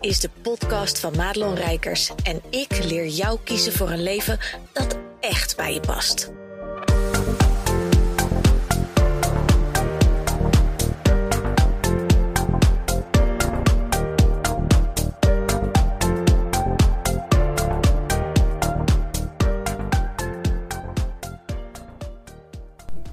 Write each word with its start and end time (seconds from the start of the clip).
is 0.00 0.20
de 0.20 0.30
podcast 0.42 0.98
van 0.98 1.16
Madelon 1.16 1.54
Rijkers 1.54 2.10
en 2.22 2.42
ik 2.50 2.84
leer 2.84 3.06
jou 3.06 3.38
kiezen 3.44 3.72
voor 3.72 3.90
een 3.90 4.02
leven 4.02 4.38
dat 4.72 4.98
echt 5.20 5.56
bij 5.56 5.74
je 5.74 5.80
past. 5.80 6.30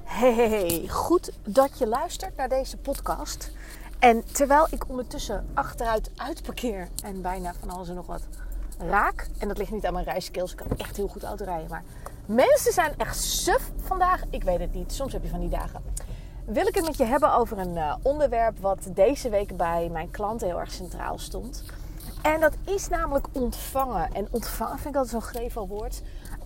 Hey, 0.04 0.84
goed 0.88 1.32
dat 1.44 1.78
je 1.78 1.86
luistert 1.86 2.36
naar 2.36 2.48
deze 2.48 2.76
podcast. 2.76 3.50
En 3.98 4.24
terwijl 4.32 4.66
ik 4.70 4.88
ondertussen 4.88 5.46
achteruit 5.54 6.10
uitparkeer 6.16 6.88
en 7.04 7.22
bijna 7.22 7.54
van 7.60 7.70
alles 7.70 7.88
en 7.88 7.94
nog 7.94 8.06
wat 8.06 8.22
raak. 8.78 9.28
En 9.38 9.48
dat 9.48 9.58
ligt 9.58 9.70
niet 9.70 9.86
aan 9.86 9.92
mijn 9.92 10.04
rijskills, 10.04 10.50
ik 10.50 10.56
kan 10.56 10.76
echt 10.76 10.96
heel 10.96 11.08
goed 11.08 11.22
autorijden. 11.22 11.70
Maar 11.70 11.82
mensen 12.26 12.72
zijn 12.72 12.94
echt 12.96 13.16
suf 13.22 13.70
vandaag. 13.76 14.22
Ik 14.30 14.42
weet 14.42 14.58
het 14.58 14.74
niet, 14.74 14.92
soms 14.92 15.12
heb 15.12 15.22
je 15.22 15.28
van 15.28 15.40
die 15.40 15.48
dagen. 15.48 15.82
Wil 16.44 16.66
ik 16.66 16.74
het 16.74 16.84
met 16.84 16.96
je 16.96 17.04
hebben 17.04 17.34
over 17.34 17.58
een 17.58 17.76
uh, 17.76 17.94
onderwerp 18.02 18.58
wat 18.58 18.88
deze 18.94 19.28
week 19.28 19.56
bij 19.56 19.88
mijn 19.92 20.10
klanten 20.10 20.46
heel 20.46 20.60
erg 20.60 20.72
centraal 20.72 21.18
stond. 21.18 21.64
En 22.22 22.40
dat 22.40 22.54
is 22.64 22.88
namelijk 22.88 23.26
ontvangen. 23.32 24.12
En 24.12 24.28
ontvangen 24.30 24.78
vind 24.78 24.94
ik 24.94 25.00
altijd 25.00 25.22
zo'n 25.22 25.30
grevel 25.30 25.68
woord. 25.68 26.02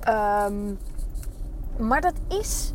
Um, 0.09 0.79
maar 1.77 2.01
dat 2.01 2.15
is 2.29 2.73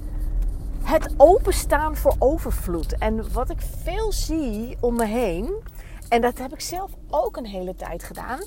het 0.88 1.14
openstaan 1.18 1.96
voor 1.96 2.16
overvloed. 2.20 2.98
En 2.98 3.34
wat 3.34 3.50
ik 3.50 3.62
veel 3.84 4.12
zie 4.12 4.78
om 4.80 4.96
me 4.96 5.06
heen, 5.06 5.54
en 6.10 6.22
dat 6.22 6.38
heb 6.38 6.54
ik 6.54 6.62
zelf 6.62 6.92
ook 7.10 7.38
een 7.38 7.46
hele 7.46 7.76
tijd 7.76 8.04
gedaan, 8.04 8.40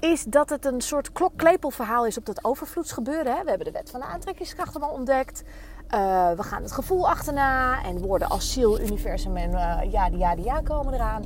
is 0.00 0.24
dat 0.24 0.48
het 0.50 0.64
een 0.64 0.80
soort 0.80 1.12
klokklepelverhaal 1.12 2.06
is 2.06 2.18
op 2.18 2.26
dat 2.26 2.44
overvloedsgebeuren. 2.44 3.42
We 3.42 3.48
hebben 3.48 3.66
de 3.66 3.72
wet 3.72 3.90
van 3.90 4.00
de 4.00 4.06
aantrekkingskracht 4.06 4.80
al 4.80 4.88
ontdekt. 4.88 5.42
Uh, 5.42 6.30
we 6.30 6.42
gaan 6.42 6.62
het 6.62 6.72
gevoel 6.72 7.08
achterna 7.08 7.84
en 7.84 7.98
woorden 7.98 8.28
als 8.28 8.52
ziel, 8.52 8.80
universum 8.80 9.36
en 9.36 9.50
uh, 9.50 9.92
ja, 9.92 10.10
die 10.10 10.18
ja, 10.18 10.34
die 10.34 10.44
ja 10.44 10.60
komen 10.60 10.94
eraan. 10.94 11.22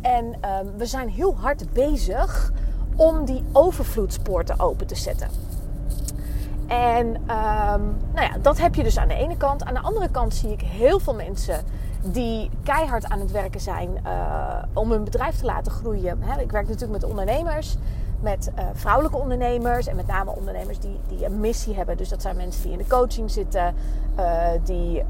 En 0.00 0.24
uh, 0.24 0.58
we 0.76 0.86
zijn 0.86 1.08
heel 1.08 1.36
hard 1.36 1.72
bezig 1.72 2.52
om 2.96 3.24
die 3.24 3.44
overvloedspoorten 3.52 4.60
open 4.60 4.86
te 4.86 4.96
zetten. 4.96 5.51
En 6.72 7.06
um, 7.06 7.96
nou 8.14 8.26
ja, 8.30 8.36
dat 8.42 8.58
heb 8.58 8.74
je 8.74 8.82
dus 8.82 8.98
aan 8.98 9.08
de 9.08 9.14
ene 9.14 9.36
kant. 9.36 9.64
Aan 9.64 9.74
de 9.74 9.80
andere 9.80 10.08
kant 10.10 10.34
zie 10.34 10.52
ik 10.52 10.60
heel 10.60 10.98
veel 10.98 11.14
mensen 11.14 11.64
die 12.02 12.50
keihard 12.62 13.04
aan 13.04 13.20
het 13.20 13.30
werken 13.30 13.60
zijn 13.60 13.88
uh, 14.06 14.62
om 14.72 14.90
hun 14.90 15.04
bedrijf 15.04 15.38
te 15.38 15.44
laten 15.44 15.72
groeien. 15.72 16.18
ik 16.40 16.50
werk 16.50 16.68
natuurlijk 16.68 17.00
met 17.00 17.10
ondernemers, 17.10 17.76
met 18.22 18.50
uh, 18.58 18.64
vrouwelijke 18.72 19.18
ondernemers 19.18 19.86
en 19.86 19.96
met 19.96 20.06
name 20.06 20.30
ondernemers 20.30 20.78
die, 20.78 21.00
die 21.08 21.24
een 21.24 21.40
missie 21.40 21.74
hebben. 21.74 21.96
Dus 21.96 22.08
dat 22.08 22.22
zijn 22.22 22.36
mensen 22.36 22.62
die 22.62 22.72
in 22.72 22.78
de 22.78 22.86
coaching 22.86 23.30
zitten, 23.30 23.74
uh, 24.18 24.48
die 24.64 25.02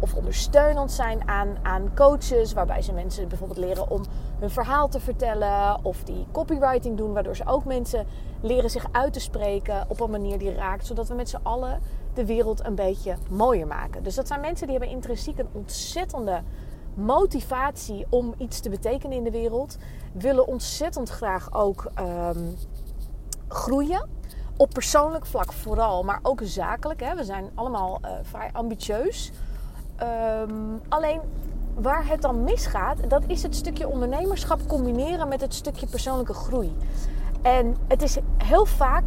of 0.00 0.14
ondersteunend 0.14 0.92
zijn 0.92 1.28
aan, 1.28 1.56
aan 1.62 1.90
coaches, 1.94 2.52
waarbij 2.52 2.82
ze 2.82 2.92
mensen 2.92 3.28
bijvoorbeeld 3.28 3.58
leren 3.58 3.90
om 3.90 4.02
hun 4.38 4.50
verhaal 4.50 4.88
te 4.88 5.00
vertellen, 5.00 5.84
of 5.84 6.04
die 6.04 6.26
copywriting 6.32 6.96
doen, 6.96 7.12
waardoor 7.12 7.36
ze 7.36 7.46
ook 7.46 7.64
mensen 7.64 8.06
leren 8.40 8.70
zich 8.70 8.86
uit 8.92 9.12
te 9.12 9.20
spreken 9.20 9.84
op 9.88 10.00
een 10.00 10.10
manier 10.10 10.38
die 10.38 10.54
raakt, 10.54 10.86
zodat 10.86 11.08
we 11.08 11.14
met 11.14 11.28
z'n 11.28 11.40
allen 11.42 11.80
de 12.14 12.26
wereld 12.26 12.64
een 12.64 12.74
beetje 12.74 13.16
mooier 13.30 13.66
maken. 13.66 14.02
Dus 14.02 14.14
dat 14.14 14.26
zijn 14.26 14.40
mensen 14.40 14.66
die 14.66 14.76
hebben 14.76 14.94
intrinsiek 14.94 15.38
een 15.38 15.48
ontzettende 15.52 16.42
motivatie 16.98 18.06
om 18.08 18.34
iets 18.38 18.60
te 18.60 18.68
betekenen 18.68 19.16
in 19.16 19.24
de 19.24 19.30
wereld, 19.30 19.76
willen 20.12 20.46
ontzettend 20.46 21.08
graag 21.08 21.54
ook 21.54 21.90
um, 22.00 22.56
groeien. 23.48 24.08
Op 24.56 24.70
persoonlijk 24.70 25.26
vlak 25.26 25.52
vooral, 25.52 26.02
maar 26.02 26.18
ook 26.22 26.40
zakelijk. 26.42 27.00
Hè. 27.00 27.14
We 27.14 27.24
zijn 27.24 27.50
allemaal 27.54 27.98
uh, 28.04 28.10
vrij 28.22 28.50
ambitieus. 28.52 29.32
Um, 30.02 30.80
alleen 30.88 31.20
waar 31.74 32.06
het 32.06 32.22
dan 32.22 32.44
misgaat, 32.44 33.10
dat 33.10 33.22
is 33.26 33.42
het 33.42 33.54
stukje 33.54 33.88
ondernemerschap 33.88 34.60
combineren 34.66 35.28
met 35.28 35.40
het 35.40 35.54
stukje 35.54 35.86
persoonlijke 35.86 36.34
groei. 36.34 36.76
En 37.42 37.76
het 37.88 38.02
is 38.02 38.18
heel 38.44 38.64
vaak 38.64 39.04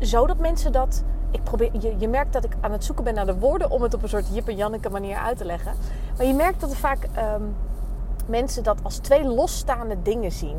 zo 0.00 0.26
dat 0.26 0.38
mensen 0.38 0.72
dat. 0.72 1.04
Ik 1.30 1.42
probeer, 1.44 1.70
je, 1.80 1.94
je 1.98 2.08
merkt 2.08 2.32
dat 2.32 2.44
ik 2.44 2.52
aan 2.60 2.72
het 2.72 2.84
zoeken 2.84 3.04
ben 3.04 3.14
naar 3.14 3.26
de 3.26 3.38
woorden 3.38 3.70
om 3.70 3.82
het 3.82 3.94
op 3.94 4.02
een 4.02 4.08
soort 4.08 4.34
Jip 4.34 4.48
en 4.48 4.56
Janneke 4.56 4.90
manier 4.90 5.16
uit 5.16 5.38
te 5.38 5.44
leggen. 5.44 5.72
Maar 6.16 6.26
je 6.26 6.34
merkt 6.34 6.60
dat 6.60 6.70
er 6.70 6.76
vaak 6.76 7.08
um, 7.18 7.56
mensen 8.26 8.62
dat 8.62 8.78
als 8.82 8.96
twee 8.96 9.24
losstaande 9.24 10.02
dingen 10.02 10.32
zien. 10.32 10.56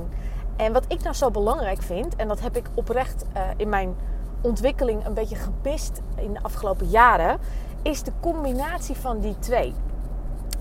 En 0.56 0.74
wat 0.74 0.86
ik 0.88 1.04
nou 1.04 1.16
zo 1.16 1.32
belangrijk 1.32 1.82
vind, 1.82 2.16
en 2.16 2.28
dat 2.28 2.40
heb 2.40 2.56
ik 2.56 2.70
oprecht 2.74 3.26
uh, 3.36 3.42
in 3.58 3.70
mijn 3.70 3.96
ontwikkeling 4.42 5.06
een 5.06 5.14
beetje 5.14 5.36
gepist 5.36 6.02
in 6.16 6.34
de 6.34 6.40
afgelopen 6.42 6.88
jaren, 6.88 7.38
is 7.82 8.04
de 8.04 8.12
combinatie 8.20 8.96
van 8.96 9.20
die 9.20 9.36
twee. 9.40 9.74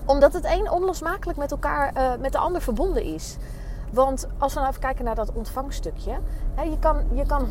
Omdat 0.05 0.33
het 0.33 0.45
een 0.45 0.71
onlosmakelijk 0.71 1.37
met 1.37 1.51
elkaar, 1.51 1.93
uh, 1.97 2.11
met 2.19 2.31
de 2.31 2.37
ander 2.37 2.61
verbonden 2.61 3.03
is. 3.03 3.37
Want 3.91 4.27
als 4.37 4.53
we 4.53 4.59
nou 4.59 4.71
even 4.71 4.81
kijken 4.81 5.05
naar 5.05 5.15
dat 5.15 5.33
ontvangstukje. 5.33 6.17
Hè, 6.55 6.63
je 6.63 6.79
kan, 6.79 7.03
je 7.13 7.25
kan 7.25 7.47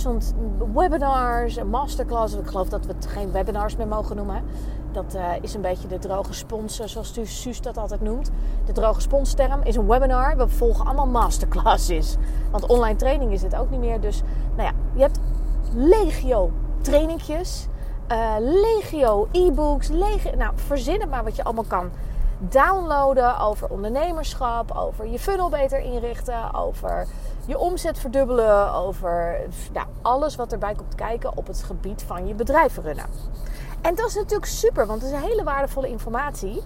100.000 0.00 0.34
webinars 0.74 1.56
en 1.56 1.68
masterclasses. 1.68 2.40
Ik 2.40 2.46
geloof 2.46 2.68
dat 2.68 2.86
we 2.86 2.92
het 2.92 3.06
geen 3.06 3.32
webinars 3.32 3.76
meer 3.76 3.86
mogen 3.86 4.16
noemen. 4.16 4.42
Dat 4.92 5.14
uh, 5.14 5.32
is 5.40 5.54
een 5.54 5.60
beetje 5.60 5.88
de 5.88 5.98
droge 5.98 6.32
spons, 6.32 6.80
zoals 6.84 7.18
Suus 7.22 7.60
dat 7.60 7.76
altijd 7.76 8.00
noemt. 8.00 8.30
De 8.64 8.72
droge 8.72 9.00
sponsterm 9.00 9.60
is 9.62 9.76
een 9.76 9.86
webinar. 9.86 10.36
We 10.36 10.48
volgen 10.48 10.86
allemaal 10.86 11.06
masterclasses. 11.06 12.16
Want 12.50 12.66
online 12.66 12.96
training 12.96 13.32
is 13.32 13.42
het 13.42 13.56
ook 13.56 13.70
niet 13.70 13.80
meer. 13.80 14.00
Dus 14.00 14.22
nou 14.56 14.68
ja, 14.68 14.72
je 14.94 15.00
hebt 15.00 15.18
legio 15.74 16.50
trainingjes. 16.80 17.68
Uh, 18.12 18.34
legio 18.38 19.28
e-books. 19.32 19.88
Legio, 19.88 20.36
nou, 20.36 20.52
verzin 20.54 21.00
het 21.00 21.10
maar 21.10 21.24
wat 21.24 21.36
je 21.36 21.44
allemaal 21.44 21.64
kan 21.68 21.90
downloaden 22.48 23.38
over 23.38 23.68
ondernemerschap, 23.68 24.70
over 24.70 25.06
je 25.06 25.18
funnel 25.18 25.48
beter 25.48 25.80
inrichten, 25.80 26.54
over 26.54 27.06
je 27.46 27.58
omzet 27.58 27.98
verdubbelen, 27.98 28.72
over 28.72 29.40
nou, 29.72 29.86
alles 30.02 30.36
wat 30.36 30.52
erbij 30.52 30.74
komt 30.74 30.94
kijken 30.94 31.36
op 31.36 31.46
het 31.46 31.62
gebied 31.62 32.02
van 32.02 32.26
je 32.26 32.34
bedrijf 32.34 32.76
runnen. 32.76 33.06
En 33.80 33.94
dat 33.94 34.08
is 34.08 34.14
natuurlijk 34.14 34.50
super, 34.50 34.86
want 34.86 35.02
het 35.02 35.12
is 35.12 35.20
hele 35.20 35.44
waardevolle 35.44 35.88
informatie 35.88 36.62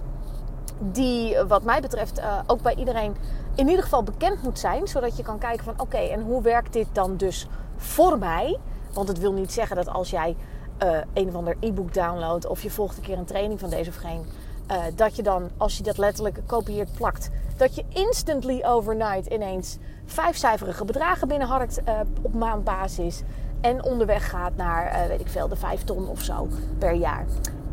die 0.79 1.37
wat 1.39 1.63
mij 1.63 1.81
betreft 1.81 2.19
uh, 2.19 2.39
ook 2.47 2.61
bij 2.61 2.75
iedereen 2.75 3.15
in 3.55 3.67
ieder 3.67 3.83
geval 3.83 4.03
bekend 4.03 4.43
moet 4.43 4.59
zijn, 4.59 4.87
zodat 4.87 5.17
je 5.17 5.23
kan 5.23 5.37
kijken 5.37 5.65
van 5.65 5.73
oké, 5.77 5.97
en 5.97 6.21
hoe 6.21 6.41
werkt 6.41 6.73
dit 6.73 6.87
dan 6.91 7.17
dus 7.17 7.47
voor 7.77 8.17
mij? 8.19 8.59
Want 8.93 9.07
het 9.07 9.19
wil 9.19 9.33
niet 9.33 9.51
zeggen 9.51 9.75
dat 9.75 9.89
als 9.89 10.09
jij 10.09 10.35
uh, 10.83 10.97
een 11.13 11.27
of 11.27 11.35
ander 11.35 11.57
e-book 11.59 11.93
downloadt 11.93 12.45
of 12.45 12.63
je 12.63 12.71
volgt 12.71 12.97
een 12.97 13.03
keer 13.03 13.17
een 13.17 13.25
training 13.25 13.59
van 13.59 13.69
deze 13.69 13.89
of 13.89 13.95
geen 13.95 14.25
uh, 14.71 14.77
dat 14.95 15.15
je 15.15 15.23
dan, 15.23 15.49
als 15.57 15.77
je 15.77 15.83
dat 15.83 15.97
letterlijk 15.97 16.39
kopieert, 16.45 16.93
plakt, 16.93 17.29
dat 17.57 17.75
je 17.75 17.83
instantly 17.89 18.63
overnight 18.63 19.25
ineens 19.25 19.77
vijfcijferige 20.05 20.85
bedragen 20.85 21.27
binnenharkt 21.27 21.81
uh, 21.87 21.99
op 22.21 22.33
maandbasis 22.33 23.23
en 23.61 23.83
onderweg 23.83 24.29
gaat 24.29 24.55
naar, 24.55 24.91
uh, 24.91 25.07
weet 25.07 25.19
ik 25.19 25.27
veel, 25.27 25.47
de 25.47 25.55
vijf 25.55 25.83
ton 25.83 26.07
of 26.07 26.21
zo 26.21 26.47
per 26.77 26.93
jaar. 26.93 27.25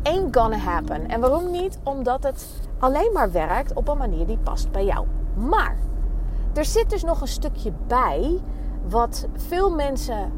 Ain't 0.03 0.37
gonna 0.37 0.57
happen. 0.57 1.07
En 1.09 1.19
waarom 1.19 1.51
niet? 1.51 1.77
Omdat 1.83 2.23
het 2.23 2.45
alleen 2.79 3.11
maar 3.13 3.31
werkt 3.31 3.73
op 3.73 3.87
een 3.87 3.97
manier 3.97 4.25
die 4.25 4.37
past 4.37 4.71
bij 4.71 4.85
jou. 4.85 5.07
Maar 5.33 5.75
er 6.53 6.65
zit 6.65 6.89
dus 6.89 7.03
nog 7.03 7.21
een 7.21 7.27
stukje 7.27 7.71
bij 7.87 8.39
wat 8.89 9.27
veel 9.35 9.71
mensen 9.71 10.31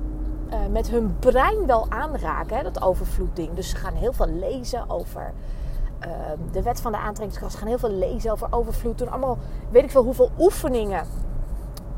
met 0.72 0.90
hun 0.90 1.16
brein 1.20 1.66
wel 1.66 1.86
aanraken, 1.90 2.58
hè, 2.58 2.64
dat 2.64 2.82
overvloedding. 2.82 3.54
Dus 3.54 3.70
ze 3.70 3.76
gaan 3.76 3.94
heel 3.94 4.14
veel 4.14 4.30
lezen 4.30 4.90
over 4.90 5.34
uh, 6.00 6.12
de 6.52 6.62
wet 6.62 6.82
van 6.82 6.92
de 6.92 6.98
aantrekkingskracht. 6.98 7.56
Gaan 7.56 7.68
heel 7.68 7.78
veel 7.78 7.92
lezen 7.92 8.32
over 8.32 8.48
overvloed. 8.50 8.98
Doen 8.98 9.10
allemaal 9.10 9.38
weet 9.70 9.84
ik 9.84 9.92
veel 9.92 10.04
hoeveel 10.04 10.32
oefeningen 10.40 11.06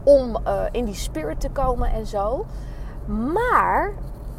om 0.03 0.37
uh, 0.47 0.61
in 0.71 0.85
die 0.85 0.95
spirit 0.95 1.39
te 1.39 1.49
komen 1.49 1.91
en 1.91 2.05
zo. 2.05 2.45
Maar 3.05 3.93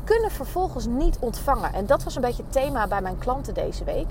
kunnen 0.05 0.31
vervolgens 0.31 0.87
niet 0.87 1.19
ontvangen. 1.21 1.73
En 1.73 1.87
dat 1.87 2.05
was 2.05 2.15
een 2.15 2.23
beetje 2.23 2.43
het 2.43 2.53
thema 2.53 2.87
bij 2.87 3.01
mijn 3.01 3.19
klanten 3.19 3.55
deze 3.55 3.85
week. 3.85 4.07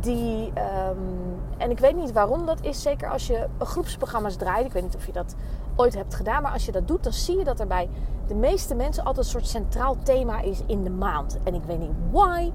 Die, 0.00 0.46
um, 0.46 1.40
en 1.56 1.70
ik 1.70 1.78
weet 1.78 1.96
niet 1.96 2.12
waarom 2.12 2.46
dat 2.46 2.58
is. 2.60 2.82
Zeker 2.82 3.10
als 3.10 3.26
je 3.26 3.46
groepsprogramma's 3.58 4.36
draait. 4.36 4.66
Ik 4.66 4.72
weet 4.72 4.82
niet 4.82 4.96
of 4.96 5.06
je 5.06 5.12
dat 5.12 5.34
ooit 5.76 5.94
hebt 5.94 6.14
gedaan. 6.14 6.42
Maar 6.42 6.52
als 6.52 6.66
je 6.66 6.72
dat 6.72 6.88
doet, 6.88 7.02
dan 7.02 7.12
zie 7.12 7.38
je 7.38 7.44
dat 7.44 7.60
er 7.60 7.66
bij 7.66 7.88
de 8.26 8.34
meeste 8.34 8.74
mensen 8.74 9.04
altijd 9.04 9.24
een 9.24 9.30
soort 9.30 9.48
centraal 9.48 9.96
thema 10.02 10.40
is 10.40 10.62
in 10.66 10.82
de 10.82 10.90
maand. 10.90 11.38
En 11.42 11.54
ik 11.54 11.64
weet 11.64 11.78
niet 11.78 11.92
why 12.10 12.50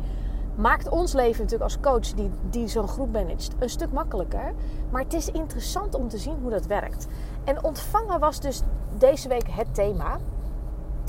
maakt 0.57 0.89
ons 0.89 1.13
leven 1.13 1.43
natuurlijk 1.43 1.71
als 1.71 1.79
coach 1.79 2.13
die, 2.13 2.31
die 2.49 2.67
zo'n 2.67 2.87
groep 2.87 3.11
managt 3.11 3.55
een 3.59 3.69
stuk 3.69 3.91
makkelijker. 3.91 4.53
Maar 4.89 5.01
het 5.01 5.13
is 5.13 5.31
interessant 5.31 5.95
om 5.95 6.07
te 6.07 6.17
zien 6.17 6.37
hoe 6.41 6.51
dat 6.51 6.65
werkt. 6.65 7.07
En 7.43 7.63
ontvangen 7.63 8.19
was 8.19 8.39
dus 8.39 8.61
deze 8.97 9.27
week 9.27 9.47
het 9.49 9.75
thema. 9.75 10.17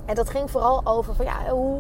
En 0.05 0.15
dat 0.15 0.31
ging 0.31 0.51
vooral 0.51 0.87
over 0.87 1.15
van 1.15 1.25
ja, 1.25 1.49
hoe 1.51 1.79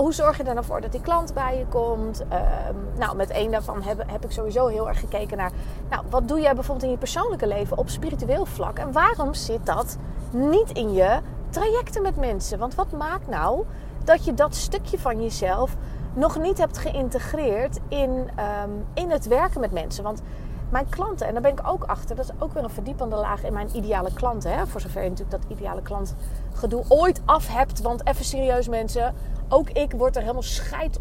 hoe 0.00 0.12
zorg 0.12 0.36
je 0.36 0.42
er 0.42 0.54
nou 0.54 0.66
voor 0.66 0.80
dat 0.80 0.92
die 0.92 1.00
klant 1.00 1.34
bij 1.34 1.58
je 1.58 1.66
komt? 1.66 2.22
Ehm, 2.28 2.74
nou, 2.98 3.16
met 3.16 3.30
één 3.30 3.50
daarvan 3.50 3.82
heb, 3.82 4.02
heb 4.06 4.24
ik 4.24 4.30
sowieso 4.30 4.66
heel 4.66 4.88
erg 4.88 5.00
gekeken 5.00 5.36
naar... 5.36 5.50
Nou, 5.90 6.04
wat 6.10 6.28
doe 6.28 6.40
jij 6.40 6.54
bijvoorbeeld 6.54 6.84
in 6.84 6.90
je 6.90 6.98
persoonlijke 6.98 7.46
leven 7.46 7.78
op 7.78 7.88
spiritueel 7.88 8.44
vlak? 8.46 8.78
En 8.78 8.92
waarom 8.92 9.34
zit 9.34 9.66
dat 9.66 9.96
niet 10.30 10.70
in 10.70 10.92
je 10.92 11.20
trajecten 11.50 12.02
met 12.02 12.16
mensen? 12.16 12.58
Want 12.58 12.74
wat 12.74 12.92
maakt 12.92 13.28
nou 13.28 13.64
dat 14.04 14.24
je 14.24 14.34
dat 14.34 14.54
stukje 14.54 14.98
van 14.98 15.22
jezelf 15.22 15.76
nog 16.14 16.38
niet 16.38 16.58
hebt 16.58 16.78
geïntegreerd 16.78 17.78
in, 17.88 18.30
ehm, 18.36 18.70
in 18.94 19.10
het 19.10 19.26
werken 19.26 19.60
met 19.60 19.72
mensen? 19.72 20.04
Want 20.04 20.22
mijn 20.70 20.88
klanten, 20.88 21.26
en 21.26 21.32
daar 21.32 21.42
ben 21.42 21.52
ik 21.52 21.60
ook 21.66 21.84
achter, 21.84 22.16
dat 22.16 22.24
is 22.24 22.30
ook 22.38 22.52
weer 22.52 22.64
een 22.64 22.70
verdiepende 22.70 23.16
laag 23.16 23.44
in 23.44 23.52
mijn 23.52 23.76
ideale 23.76 24.12
klanten. 24.12 24.52
Hè? 24.52 24.66
Voor 24.66 24.80
zover 24.80 25.02
je 25.02 25.08
natuurlijk 25.08 25.42
dat 25.42 25.50
ideale 25.58 25.82
klant 25.82 26.14
gedoe 26.54 26.84
ooit 26.88 27.20
af 27.24 27.48
hebt. 27.48 27.80
Want 27.80 28.06
even 28.06 28.24
serieus 28.24 28.68
mensen, 28.68 29.14
ook 29.48 29.70
ik 29.70 29.92
word 29.92 30.16
er 30.16 30.22
helemaal 30.22 30.42
scheid, 30.42 30.98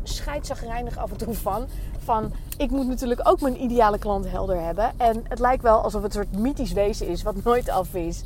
af 0.97 1.11
en 1.11 1.17
toe 1.17 1.33
van. 1.33 1.67
Van, 2.03 2.31
ik 2.57 2.71
moet 2.71 2.87
natuurlijk 2.87 3.21
ook 3.23 3.41
mijn 3.41 3.63
ideale 3.63 3.97
klant 3.97 4.29
helder 4.29 4.61
hebben. 4.61 4.91
En 4.97 5.25
het 5.27 5.39
lijkt 5.39 5.63
wel 5.63 5.81
alsof 5.81 6.03
het 6.03 6.15
een 6.15 6.23
soort 6.23 6.41
mythisch 6.41 6.73
wezen 6.73 7.07
is 7.07 7.23
wat 7.23 7.43
nooit 7.43 7.69
af 7.69 7.93
is. 7.93 8.23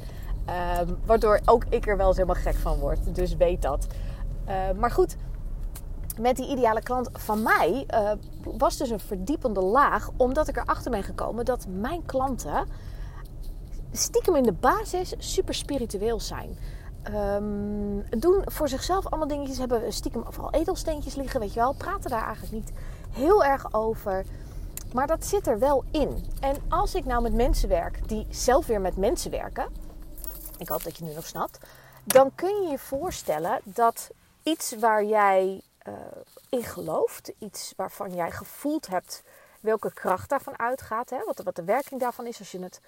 Um, 0.82 0.98
waardoor 1.06 1.40
ook 1.46 1.66
ik 1.70 1.88
er 1.88 1.98
wel 1.98 2.08
eens 2.08 2.18
helemaal 2.18 2.42
gek 2.42 2.56
van 2.56 2.80
word. 2.80 3.16
Dus 3.16 3.36
weet 3.36 3.62
dat. 3.62 3.88
Uh, 4.48 4.54
maar 4.80 4.92
goed, 4.92 5.16
met 6.20 6.36
die 6.36 6.50
ideale 6.50 6.82
klant 6.82 7.10
van 7.14 7.44
mij 7.44 7.86
uh, 7.94 8.12
was 8.44 8.78
dus 8.78 8.90
een 8.90 9.00
verdiepende 9.00 9.62
laag. 9.62 10.10
Omdat 10.18 10.48
ik 10.48 10.58
erachter 10.58 10.92
ben 10.92 11.04
gekomen 11.04 11.46
dat 11.46 11.66
mijn 11.68 12.06
klanten 12.06 12.68
stiekem 13.92 14.36
in 14.36 14.44
de 14.44 14.54
basis 14.54 15.14
super 15.18 15.54
spiritueel 15.54 16.20
zijn. 16.20 16.58
Um, 17.10 18.04
doen 18.10 18.42
voor 18.46 18.70
zichzelf 18.70 19.06
allemaal 19.06 19.28
dingetjes. 19.28 19.58
Hebben 19.58 19.94
stiekem 19.94 20.24
vooral 20.30 20.52
edelsteentjes 20.52 21.16
liggen, 21.16 21.40
weet 21.40 21.54
je 21.54 21.60
wel. 21.60 21.74
Praten 21.74 22.10
daar 22.10 22.26
eigenlijk 22.26 22.54
niet 22.54 22.72
heel 23.12 23.44
erg 23.44 23.74
over. 23.74 24.26
Maar 24.94 25.08
dat 25.08 25.26
zit 25.26 25.48
er 25.48 25.60
wel 25.60 25.84
in. 25.92 26.26
En 26.40 26.56
als 26.70 26.96
ik 26.96 27.06
nou 27.06 27.22
met 27.22 27.34
mensen 27.34 27.70
werk 27.70 28.08
die 28.08 28.28
zelf 28.30 28.66
weer 28.66 28.82
met 28.82 28.98
mensen 28.98 29.32
werken. 29.32 29.68
Ik 30.58 30.70
hoop 30.70 30.84
dat 30.84 30.98
je 30.98 31.04
nu 31.04 31.14
nog 31.14 31.26
snapt. 31.26 31.60
Dan 32.04 32.32
kun 32.36 32.62
je 32.62 32.70
je 32.70 32.78
voorstellen 32.78 33.60
dat 33.64 34.10
iets 34.44 34.76
waar 34.80 35.06
jij 35.06 35.62
uh, 35.88 35.94
in 36.50 36.64
gelooft. 36.64 37.32
Iets 37.40 37.74
waarvan 37.76 38.14
jij 38.14 38.32
gevoeld 38.32 38.88
hebt 38.88 39.24
welke 39.60 39.94
kracht 39.94 40.30
daarvan 40.30 40.60
uitgaat. 40.60 41.10
Hè? 41.10 41.24
Wat, 41.26 41.42
wat 41.44 41.56
de 41.56 41.64
werking 41.64 42.00
daarvan 42.00 42.26
is 42.26 42.40
als 42.40 42.52
je 42.52 42.64
het 42.64 42.80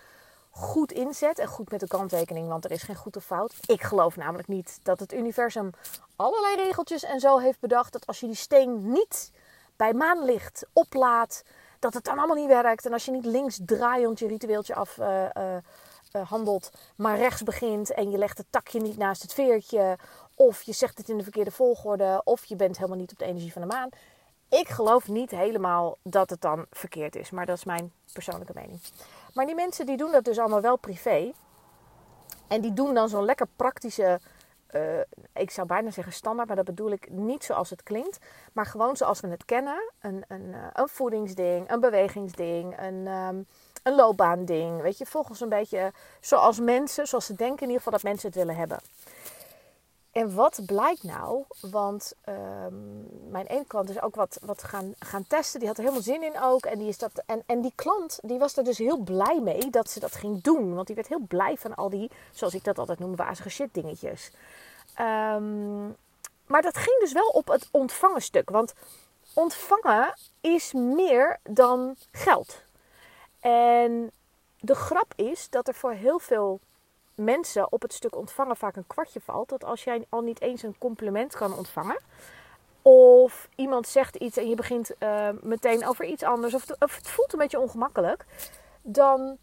goed 0.50 0.92
inzet. 0.92 1.40
En 1.40 1.48
goed 1.48 1.72
met 1.72 1.80
de 1.80 1.88
kanttekening, 1.88 2.48
want 2.48 2.66
er 2.66 2.72
is 2.72 2.84
geen 2.84 2.96
goed 2.96 3.16
of 3.16 3.24
fout. 3.24 3.54
Ik 3.66 3.82
geloof 3.82 4.16
namelijk 4.16 4.48
niet 4.48 4.80
dat 4.84 5.00
het 5.00 5.14
universum 5.14 5.70
allerlei 6.16 6.56
regeltjes 6.56 7.04
en 7.04 7.20
zo 7.20 7.38
heeft 7.38 7.60
bedacht. 7.60 7.94
Dat 7.94 8.08
als 8.08 8.20
je 8.20 8.26
die 8.26 8.36
steen 8.36 8.92
niet 8.92 9.32
bij 9.76 9.94
maanlicht 9.94 10.66
oplaat, 10.74 11.44
dat 11.80 11.94
het 11.94 12.04
dan 12.04 12.18
allemaal 12.18 12.36
niet 12.36 12.48
werkt. 12.48 12.86
En 12.86 12.94
als 12.94 13.06
je 13.06 13.12
niet 13.12 13.26
links 13.26 13.60
draaiend 13.66 14.20
je 14.20 14.28
ritueeltje 14.28 14.76
af 14.76 14.98
uh, 14.98 15.24
uh, 15.38 16.30
handelt, 16.30 16.72
maar 16.96 17.18
rechts 17.18 17.44
begint 17.44 17.92
en 17.92 18.12
je 18.12 18.18
legt 18.18 18.38
het 18.38 18.48
takje 18.50 18.82
niet 18.82 18.98
naast 18.98 19.22
het 19.22 19.34
veertje. 19.34 19.98
Of 20.36 20.62
je 20.62 20.74
zegt 20.74 20.98
het 20.98 21.10
in 21.10 21.18
de 21.18 21.24
verkeerde 21.24 21.52
volgorde, 21.52 22.22
of 22.24 22.46
je 22.46 22.56
bent 22.56 22.78
helemaal 22.78 22.98
niet 22.98 23.12
op 23.12 23.20
de 23.20 23.26
energie 23.26 23.52
van 23.52 23.62
de 23.62 23.68
maan. 23.68 23.90
Ik 24.50 24.70
geloof 24.70 25.08
niet 25.08 25.32
helemaal 25.32 25.98
dat 26.04 26.30
het 26.30 26.42
dan 26.42 26.66
verkeerd 26.72 27.16
is, 27.16 27.30
maar 27.30 27.46
dat 27.46 27.58
is 27.58 27.64
mijn 27.64 27.92
persoonlijke 28.14 28.54
mening. 28.56 28.80
Maar 29.34 29.46
die 29.46 29.56
mensen 29.56 29.86
die 29.86 29.98
doen 29.98 30.12
dat 30.12 30.24
dus 30.24 30.40
allemaal 30.40 30.62
wel 30.62 30.78
privé. 30.78 31.32
En 32.48 32.62
die 32.62 32.74
doen 32.74 32.94
dan 32.94 33.10
zo'n 33.10 33.26
lekker 33.26 33.48
praktische, 33.56 34.20
uh, 34.72 35.00
ik 35.34 35.52
zou 35.52 35.68
bijna 35.68 35.92
zeggen 35.92 36.14
standaard, 36.14 36.48
maar 36.48 36.58
dat 36.58 36.66
bedoel 36.66 36.92
ik 36.92 37.10
niet 37.10 37.44
zoals 37.44 37.70
het 37.70 37.84
klinkt. 37.84 38.18
Maar 38.54 38.66
gewoon 38.66 38.96
zoals 38.98 39.20
we 39.20 39.28
het 39.28 39.46
kennen. 39.46 39.92
Een, 40.00 40.24
een, 40.28 40.56
eh, 40.74 40.84
voedingsding, 40.86 41.72
een 41.72 41.80
bewegingsding, 41.80 42.80
een, 42.80 43.08
um, 43.08 43.48
een 43.84 43.96
loopbaanding. 43.96 44.82
Weet 44.82 44.98
je, 44.98 45.06
volgens 45.06 45.42
een 45.42 45.50
beetje 45.50 45.92
zoals 46.20 46.60
mensen, 46.60 47.08
zoals 47.08 47.26
ze 47.26 47.34
denken 47.34 47.62
in 47.62 47.68
ieder 47.68 47.78
geval 47.78 47.94
dat 47.94 48.04
mensen 48.04 48.28
het 48.28 48.38
willen 48.38 48.56
hebben. 48.56 48.80
En 50.16 50.36
wat 50.36 50.60
blijkt 50.66 51.04
nou? 51.04 51.44
Want 51.60 52.14
um, 52.30 53.08
mijn 53.30 53.46
ene 53.46 53.66
klant 53.68 53.90
is 53.90 54.02
ook 54.02 54.16
wat, 54.16 54.40
wat 54.42 54.64
gaan, 54.64 54.94
gaan 55.00 55.28
testen. 55.28 55.60
Die 55.60 55.68
had 55.68 55.78
er 55.78 55.84
helemaal 55.84 56.06
zin 56.06 56.24
in 56.24 56.42
ook. 56.42 56.66
En 56.66 56.80
die, 56.80 56.88
is 56.88 56.98
dat, 56.98 57.24
en, 57.26 57.44
en 57.46 57.62
die 57.62 57.72
klant 57.76 58.20
die 58.22 58.40
was 58.40 58.58
er 58.58 58.64
dus 58.64 58.78
heel 58.78 58.98
blij 58.98 59.40
mee 59.42 59.70
dat 59.70 59.90
ze 59.90 60.00
dat 60.00 60.16
ging 60.16 60.42
doen. 60.42 60.76
Want 60.76 60.88
die 60.88 60.96
werd 60.96 61.08
heel 61.08 61.26
blij 61.28 61.58
van 61.58 61.76
al 61.76 61.90
die, 61.90 62.12
zoals 62.32 62.54
ik 62.54 62.64
dat 62.64 62.78
altijd 62.78 63.00
noem, 63.00 63.16
wazige 63.16 63.50
shit 63.50 63.74
dingetjes. 63.74 64.32
Um, 65.00 65.96
maar 66.46 66.62
dat 66.62 66.78
ging 66.78 67.00
dus 67.00 67.14
wel 67.14 67.28
op 67.28 67.48
het 67.48 67.68
ontvangen 67.72 68.22
stuk. 68.22 68.50
Want 68.50 68.74
ontvangen 69.34 70.14
is 70.42 70.74
meer 70.74 71.40
dan 71.44 71.96
geld. 72.12 72.62
En 73.40 74.12
de 74.60 74.76
grap 74.76 75.14
is 75.16 75.50
dat 75.50 75.68
er 75.68 75.74
voor 75.74 75.92
heel 75.92 76.20
veel 76.20 76.60
mensen 77.16 77.72
op 77.72 77.82
het 77.82 77.94
stuk 77.94 78.16
ontvangen 78.16 78.56
vaak 78.56 78.76
een 78.76 78.88
kwartje 78.88 79.20
valt. 79.22 79.50
Dat 79.50 79.64
als 79.64 79.84
jij 79.84 80.06
al 80.10 80.22
niet 80.22 80.42
eens 80.42 80.64
een 80.64 80.78
compliment 80.78 81.36
kan 81.36 81.58
ontvangen. 81.58 82.00
Of 82.82 83.50
iemand 83.56 83.88
zegt 83.88 84.16
iets 84.16 84.38
en 84.38 84.50
je 84.50 84.56
begint 84.56 84.92
uh, 85.00 85.30
meteen 85.42 85.88
over 85.88 86.06
iets 86.06 86.24
anders. 86.24 86.54
Of, 86.54 86.66
of 86.80 86.96
het 86.96 87.10
voelt 87.10 87.34
een 87.34 87.40
beetje 87.40 87.60
ongemakkelijk. 87.60 88.26
Dan 88.82 89.38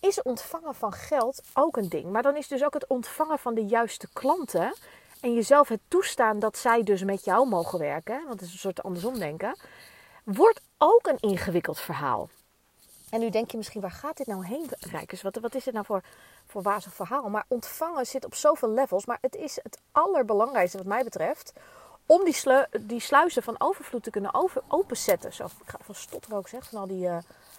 is 0.00 0.22
ontvangen 0.22 0.74
van 0.74 0.92
geld 0.92 1.42
ook 1.54 1.76
een 1.76 1.88
ding. 1.88 2.04
Maar 2.04 2.22
dan 2.22 2.36
is 2.36 2.48
dus 2.48 2.64
ook 2.64 2.74
het 2.74 2.86
ontvangen 2.86 3.38
van 3.38 3.54
de 3.54 3.66
juiste 3.66 4.08
klanten. 4.12 4.74
En 5.20 5.34
jezelf 5.34 5.68
het 5.68 5.80
toestaan 5.88 6.38
dat 6.38 6.56
zij 6.56 6.82
dus 6.82 7.04
met 7.04 7.24
jou 7.24 7.48
mogen 7.48 7.78
werken. 7.78 8.16
Want 8.26 8.40
het 8.40 8.48
is 8.48 8.52
een 8.52 8.58
soort 8.58 8.82
andersom 8.82 9.18
denken. 9.18 9.56
Wordt 10.24 10.60
ook 10.78 11.06
een 11.06 11.30
ingewikkeld 11.30 11.80
verhaal. 11.80 12.28
En 13.10 13.20
nu 13.20 13.30
denk 13.30 13.50
je 13.50 13.56
misschien, 13.56 13.80
waar 13.80 13.90
gaat 13.90 14.16
dit 14.16 14.26
nou 14.26 14.46
heen, 14.46 14.66
Rijkers? 14.78 15.22
Wat, 15.22 15.36
wat 15.36 15.54
is 15.54 15.64
dit 15.64 15.74
nou 15.74 15.86
voor, 15.86 16.02
voor 16.52 16.62
wazig 16.62 16.94
verhaal? 16.94 17.28
Maar 17.28 17.44
ontvangen 17.48 18.06
zit 18.06 18.24
op 18.24 18.34
zoveel 18.34 18.70
levels. 18.70 19.06
Maar 19.06 19.18
het 19.20 19.34
is 19.34 19.58
het 19.62 19.78
allerbelangrijkste 19.92 20.76
wat 20.76 20.86
mij 20.86 21.04
betreft... 21.04 21.52
om 22.06 22.24
die, 22.24 22.36
die 22.80 23.00
sluizen 23.00 23.42
van 23.42 23.54
overvloed 23.58 24.02
te 24.02 24.10
kunnen 24.10 24.50
openzetten. 24.68 25.32
Zo, 25.32 25.44
ik 25.44 25.50
ga 25.70 25.78
van 25.80 25.94
stotteren 25.94 26.38
ook 26.38 26.48
zeg, 26.48 26.68
van 26.68 26.78
al 26.80 26.86
die 26.86 27.06
uh, 27.06 27.18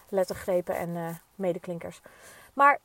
lettergrepen 0.10 0.76
en 0.76 0.90
uh, 0.90 1.10
medeklinkers. 1.36 2.02
Maar 2.54 2.80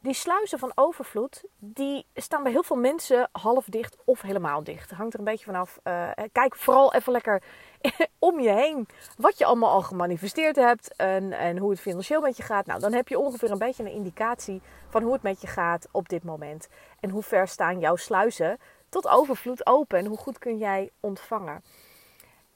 die 0.00 0.14
sluizen 0.14 0.58
van 0.58 0.72
overvloed, 0.74 1.44
die 1.58 2.06
staan 2.14 2.42
bij 2.42 2.52
heel 2.52 2.62
veel 2.62 2.76
mensen 2.76 3.28
half 3.32 3.64
dicht 3.64 3.96
of 4.04 4.20
helemaal 4.20 4.64
dicht. 4.64 4.90
Hangt 4.90 5.12
er 5.12 5.18
een 5.18 5.24
beetje 5.24 5.44
vanaf. 5.44 5.78
Uh, 5.84 6.10
kijk 6.32 6.56
vooral 6.56 6.94
even 6.94 7.12
lekker 7.12 7.42
om 8.18 8.40
je 8.40 8.50
heen 8.50 8.88
wat 9.16 9.38
je 9.38 9.44
allemaal 9.44 9.70
al 9.70 9.82
gemanifesteerd 9.82 10.56
hebt 10.56 10.96
en, 10.96 11.32
en 11.32 11.58
hoe 11.58 11.70
het 11.70 11.80
financieel 11.80 12.20
met 12.20 12.36
je 12.36 12.42
gaat. 12.42 12.66
Nou, 12.66 12.80
dan 12.80 12.92
heb 12.92 13.08
je 13.08 13.18
ongeveer 13.18 13.50
een 13.50 13.58
beetje 13.58 13.82
een 13.82 13.92
indicatie 13.92 14.62
van 14.88 15.02
hoe 15.02 15.12
het 15.12 15.22
met 15.22 15.40
je 15.40 15.46
gaat 15.46 15.88
op 15.90 16.08
dit 16.08 16.24
moment. 16.24 16.68
En 17.00 17.10
hoe 17.10 17.22
ver 17.22 17.48
staan 17.48 17.78
jouw 17.78 17.96
sluizen 17.96 18.58
tot 18.88 19.08
overvloed 19.08 19.66
open 19.66 19.98
en 19.98 20.06
hoe 20.06 20.18
goed 20.18 20.38
kun 20.38 20.58
jij 20.58 20.90
ontvangen. 21.00 21.62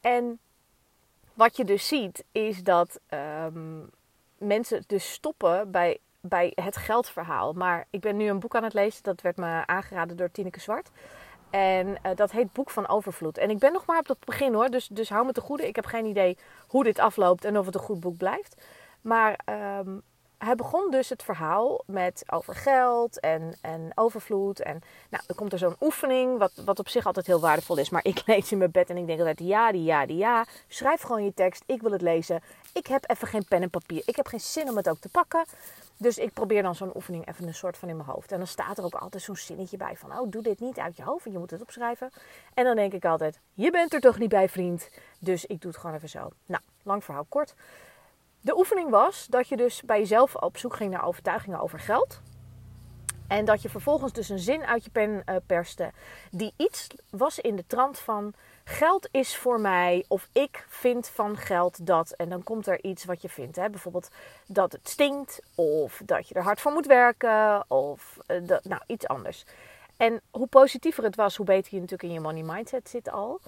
En 0.00 0.40
wat 1.34 1.56
je 1.56 1.64
dus 1.64 1.88
ziet 1.88 2.24
is 2.32 2.62
dat 2.62 3.00
um, 3.44 3.90
mensen 4.38 4.84
dus 4.86 5.12
stoppen 5.12 5.70
bij 5.70 5.98
bij 6.22 6.52
het 6.54 6.76
geldverhaal. 6.76 7.52
Maar 7.52 7.86
ik 7.90 8.00
ben 8.00 8.16
nu 8.16 8.28
een 8.28 8.40
boek 8.40 8.56
aan 8.56 8.64
het 8.64 8.74
lezen. 8.74 9.02
Dat 9.02 9.20
werd 9.20 9.36
me 9.36 9.62
aangeraden 9.66 10.16
door 10.16 10.30
Tineke 10.30 10.60
Zwart. 10.60 10.90
En 11.50 11.86
uh, 11.86 12.14
dat 12.14 12.30
heet 12.30 12.52
Boek 12.52 12.70
van 12.70 12.88
Overvloed. 12.88 13.38
En 13.38 13.50
ik 13.50 13.58
ben 13.58 13.72
nog 13.72 13.86
maar 13.86 13.98
op 13.98 14.08
het 14.08 14.24
begin 14.24 14.54
hoor. 14.54 14.68
Dus, 14.68 14.88
dus 14.88 15.08
hou 15.08 15.26
me 15.26 15.32
te 15.32 15.40
goede. 15.40 15.66
Ik 15.66 15.76
heb 15.76 15.84
geen 15.84 16.04
idee 16.04 16.38
hoe 16.66 16.84
dit 16.84 16.98
afloopt 16.98 17.44
en 17.44 17.58
of 17.58 17.66
het 17.66 17.74
een 17.74 17.80
goed 17.80 18.00
boek 18.00 18.16
blijft. 18.16 18.66
Maar 19.00 19.40
um, 19.78 20.02
hij 20.38 20.54
begon 20.54 20.90
dus 20.90 21.08
het 21.08 21.22
verhaal 21.22 21.82
met 21.86 22.24
over 22.26 22.54
geld 22.54 23.20
en, 23.20 23.56
en 23.60 23.92
overvloed. 23.94 24.62
En 24.62 24.80
nou, 25.10 25.22
dan 25.26 25.36
komt 25.36 25.52
er 25.52 25.58
zo'n 25.58 25.76
oefening, 25.80 26.38
wat, 26.38 26.52
wat 26.64 26.78
op 26.78 26.88
zich 26.88 27.06
altijd 27.06 27.26
heel 27.26 27.40
waardevol 27.40 27.76
is. 27.76 27.90
Maar 27.90 28.04
ik 28.04 28.22
lees 28.26 28.52
in 28.52 28.58
mijn 28.58 28.70
bed 28.70 28.90
en 28.90 28.96
ik 28.96 29.06
denk 29.06 29.18
altijd, 29.18 29.38
ja, 29.38 29.72
die, 29.72 29.84
ja, 29.84 30.06
die, 30.06 30.16
ja. 30.16 30.46
Schrijf 30.68 31.00
gewoon 31.00 31.24
je 31.24 31.34
tekst, 31.34 31.62
ik 31.66 31.82
wil 31.82 31.92
het 31.92 32.02
lezen. 32.02 32.42
Ik 32.72 32.86
heb 32.86 33.10
even 33.10 33.28
geen 33.28 33.44
pen 33.44 33.62
en 33.62 33.70
papier. 33.70 34.02
Ik 34.06 34.16
heb 34.16 34.26
geen 34.26 34.40
zin 34.40 34.68
om 34.68 34.76
het 34.76 34.88
ook 34.88 34.98
te 34.98 35.08
pakken. 35.08 35.44
Dus 36.02 36.18
ik 36.18 36.32
probeer 36.32 36.62
dan 36.62 36.74
zo'n 36.74 36.96
oefening 36.96 37.28
even 37.28 37.46
een 37.46 37.54
soort 37.54 37.76
van 37.76 37.88
in 37.88 37.96
mijn 37.96 38.08
hoofd. 38.08 38.32
En 38.32 38.38
dan 38.38 38.46
staat 38.46 38.78
er 38.78 38.84
ook 38.84 38.94
altijd 38.94 39.22
zo'n 39.22 39.36
zinnetje 39.36 39.76
bij 39.76 39.96
van, 39.96 40.18
oh, 40.18 40.30
doe 40.30 40.42
dit 40.42 40.60
niet 40.60 40.78
uit 40.78 40.96
je 40.96 41.02
hoofd, 41.02 41.22
want 41.22 41.34
je 41.34 41.40
moet 41.40 41.50
het 41.50 41.60
opschrijven. 41.60 42.10
En 42.54 42.64
dan 42.64 42.76
denk 42.76 42.92
ik 42.92 43.04
altijd, 43.04 43.40
je 43.52 43.70
bent 43.70 43.94
er 43.94 44.00
toch 44.00 44.18
niet 44.18 44.28
bij, 44.28 44.48
vriend. 44.48 44.90
Dus 45.18 45.44
ik 45.46 45.60
doe 45.60 45.70
het 45.70 45.80
gewoon 45.80 45.96
even 45.96 46.08
zo. 46.08 46.30
Nou, 46.46 46.62
lang 46.82 47.04
verhaal 47.04 47.26
kort. 47.28 47.54
De 48.40 48.56
oefening 48.56 48.90
was 48.90 49.26
dat 49.26 49.48
je 49.48 49.56
dus 49.56 49.82
bij 49.82 49.98
jezelf 49.98 50.34
op 50.34 50.56
zoek 50.56 50.76
ging 50.76 50.90
naar 50.90 51.06
overtuigingen 51.06 51.60
over 51.60 51.78
geld. 51.78 52.20
En 53.28 53.44
dat 53.44 53.62
je 53.62 53.68
vervolgens 53.68 54.12
dus 54.12 54.28
een 54.28 54.38
zin 54.38 54.64
uit 54.64 54.84
je 54.84 54.90
pen 54.90 55.22
uh, 55.26 55.36
perste 55.46 55.92
die 56.30 56.54
iets 56.56 56.86
was 57.10 57.38
in 57.38 57.56
de 57.56 57.66
trant 57.66 57.98
van 57.98 58.34
geld 58.64 59.08
is 59.10 59.36
voor 59.36 59.60
mij 59.60 60.04
of 60.08 60.28
ik 60.32 60.64
vind 60.68 61.08
van 61.08 61.36
geld 61.36 61.86
dat. 61.86 62.10
En 62.10 62.28
dan 62.28 62.42
komt 62.42 62.66
er 62.66 62.84
iets 62.84 63.04
wat 63.04 63.22
je 63.22 63.28
vindt. 63.28 63.56
Hè? 63.56 63.70
Bijvoorbeeld 63.70 64.08
dat 64.46 64.72
het 64.72 64.88
stinkt 64.88 65.42
of 65.54 66.02
dat 66.04 66.28
je 66.28 66.34
er 66.34 66.42
hard 66.42 66.60
voor 66.60 66.72
moet 66.72 66.86
werken 66.86 67.64
of 67.70 68.18
uh, 68.26 68.46
dat, 68.46 68.64
nou, 68.64 68.82
iets 68.86 69.06
anders. 69.06 69.44
En 69.96 70.20
hoe 70.30 70.46
positiever 70.46 71.04
het 71.04 71.16
was, 71.16 71.36
hoe 71.36 71.46
beter 71.46 71.74
je 71.74 71.80
natuurlijk 71.80 72.08
in 72.08 72.12
je 72.12 72.20
money 72.20 72.42
mindset 72.42 72.88
zit 72.88 73.10
al. 73.10 73.40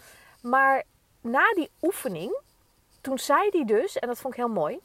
Maar 0.42 0.82
na 1.20 1.52
die 1.54 1.70
oefening, 1.82 2.40
toen 3.00 3.18
zei 3.18 3.48
hij 3.50 3.64
dus, 3.64 3.98
en 3.98 4.08
dat 4.08 4.18
vond 4.18 4.34
ik 4.34 4.40
heel 4.40 4.48
mooi. 4.48 4.78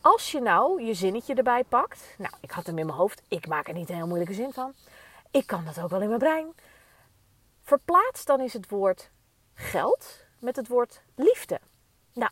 Als 0.00 0.32
je 0.32 0.40
nou 0.40 0.82
je 0.82 0.94
zinnetje 0.94 1.34
erbij 1.34 1.64
pakt. 1.64 2.14
Nou, 2.18 2.34
ik 2.40 2.50
had 2.50 2.66
hem 2.66 2.78
in 2.78 2.86
mijn 2.86 2.98
hoofd. 2.98 3.22
Ik 3.28 3.46
maak 3.46 3.68
er 3.68 3.74
niet 3.74 3.88
een 3.88 3.94
heel 3.94 4.06
moeilijke 4.06 4.34
zin 4.34 4.52
van. 4.52 4.72
Ik 5.30 5.46
kan 5.46 5.64
dat 5.64 5.80
ook 5.80 5.90
wel 5.90 6.00
in 6.00 6.08
mijn 6.08 6.18
brein. 6.18 6.52
Verplaats 7.62 8.24
dan 8.24 8.40
is 8.40 8.52
het 8.52 8.68
woord 8.68 9.10
geld 9.60 10.24
met 10.38 10.56
het 10.56 10.68
woord 10.68 11.02
liefde. 11.14 11.60
Nou, 12.12 12.30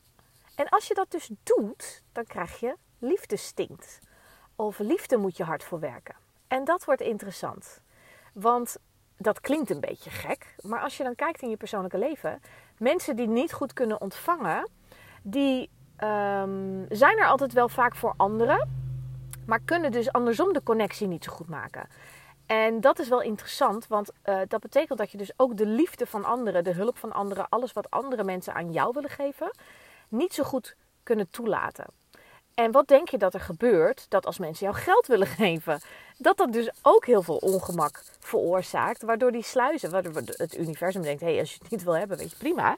en 0.55 0.69
als 0.69 0.87
je 0.87 0.95
dat 0.95 1.11
dus 1.11 1.31
doet, 1.43 2.03
dan 2.13 2.25
krijg 2.25 2.61
je 2.61 2.77
liefde 2.99 3.37
stinkt. 3.37 3.99
Of 4.57 4.79
liefde 4.79 5.17
moet 5.17 5.37
je 5.37 5.45
hard 5.45 5.65
voor 5.65 5.81
werken. 5.81 6.15
En 6.49 6.65
dat 6.65 6.85
wordt 6.85 7.01
interessant. 7.01 7.81
Want 8.33 8.77
dat 9.17 9.41
klinkt 9.41 9.71
een 9.71 9.81
beetje 9.81 10.11
gek. 10.11 10.55
Maar 10.61 10.81
als 10.81 10.97
je 10.97 11.03
dan 11.03 11.15
kijkt 11.15 11.43
in 11.43 11.51
je 11.51 11.57
persoonlijke 11.57 11.99
leven. 11.99 12.41
Mensen 12.79 13.17
die 13.17 13.29
niet 13.29 13.53
goed 13.53 13.73
kunnen 13.73 14.01
ontvangen. 14.01 14.69
Die 15.23 15.71
um, 15.99 16.87
zijn 16.89 17.19
er 17.19 17.27
altijd 17.27 17.53
wel 17.53 17.69
vaak 17.69 17.95
voor 17.95 18.15
anderen. 18.17 18.69
Maar 19.47 19.61
kunnen 19.65 19.93
dus 19.93 20.13
andersom 20.13 20.53
de 20.53 20.63
connectie 20.63 21.07
niet 21.07 21.25
zo 21.25 21.33
goed 21.33 21.49
maken. 21.49 21.89
En 22.49 22.81
dat 22.81 22.99
is 22.99 23.09
wel 23.09 23.23
interessant, 23.23 23.87
want 23.87 24.11
uh, 24.25 24.41
dat 24.49 24.61
betekent 24.61 24.99
dat 24.99 25.11
je 25.11 25.19
dus 25.19 25.33
ook 25.37 25.57
de 25.57 25.67
liefde 25.67 26.07
van 26.07 26.25
anderen, 26.25 26.65
de 26.65 26.73
hulp 26.73 26.99
van 26.99 27.13
anderen, 27.13 27.49
alles 27.49 27.73
wat 27.73 27.91
andere 27.91 28.25
mensen 28.25 28.55
aan 28.55 28.73
jou 28.73 28.93
willen 28.95 29.11
geven, 29.11 29.51
niet 30.09 30.35
zo 30.35 30.43
goed 30.45 30.77
kunnen 31.03 31.31
toelaten. 31.31 31.85
En 32.55 32.73
wat 32.73 32.89
denk 32.89 33.09
je 33.09 33.19
dat 33.19 33.35
er 33.35 33.41
gebeurt 33.41 34.07
dat 34.09 34.27
als 34.27 34.39
mensen 34.39 34.67
jou 34.67 34.79
geld 34.79 35.07
willen 35.07 35.27
geven, 35.27 35.81
dat 36.17 36.37
dat 36.37 36.53
dus 36.53 36.71
ook 36.83 37.07
heel 37.07 37.23
veel 37.23 37.37
ongemak 37.37 38.03
veroorzaakt, 38.19 39.03
waardoor 39.03 39.33
die 39.33 39.45
sluizen, 39.45 39.91
waardoor 39.91 40.15
het 40.15 40.59
universum 40.59 41.03
denkt, 41.03 41.21
hé, 41.21 41.31
hey, 41.31 41.39
als 41.39 41.53
je 41.53 41.59
het 41.63 41.71
niet 41.71 41.83
wil 41.83 41.97
hebben, 41.97 42.19
weet 42.19 42.31
je 42.31 42.37
prima. 42.37 42.77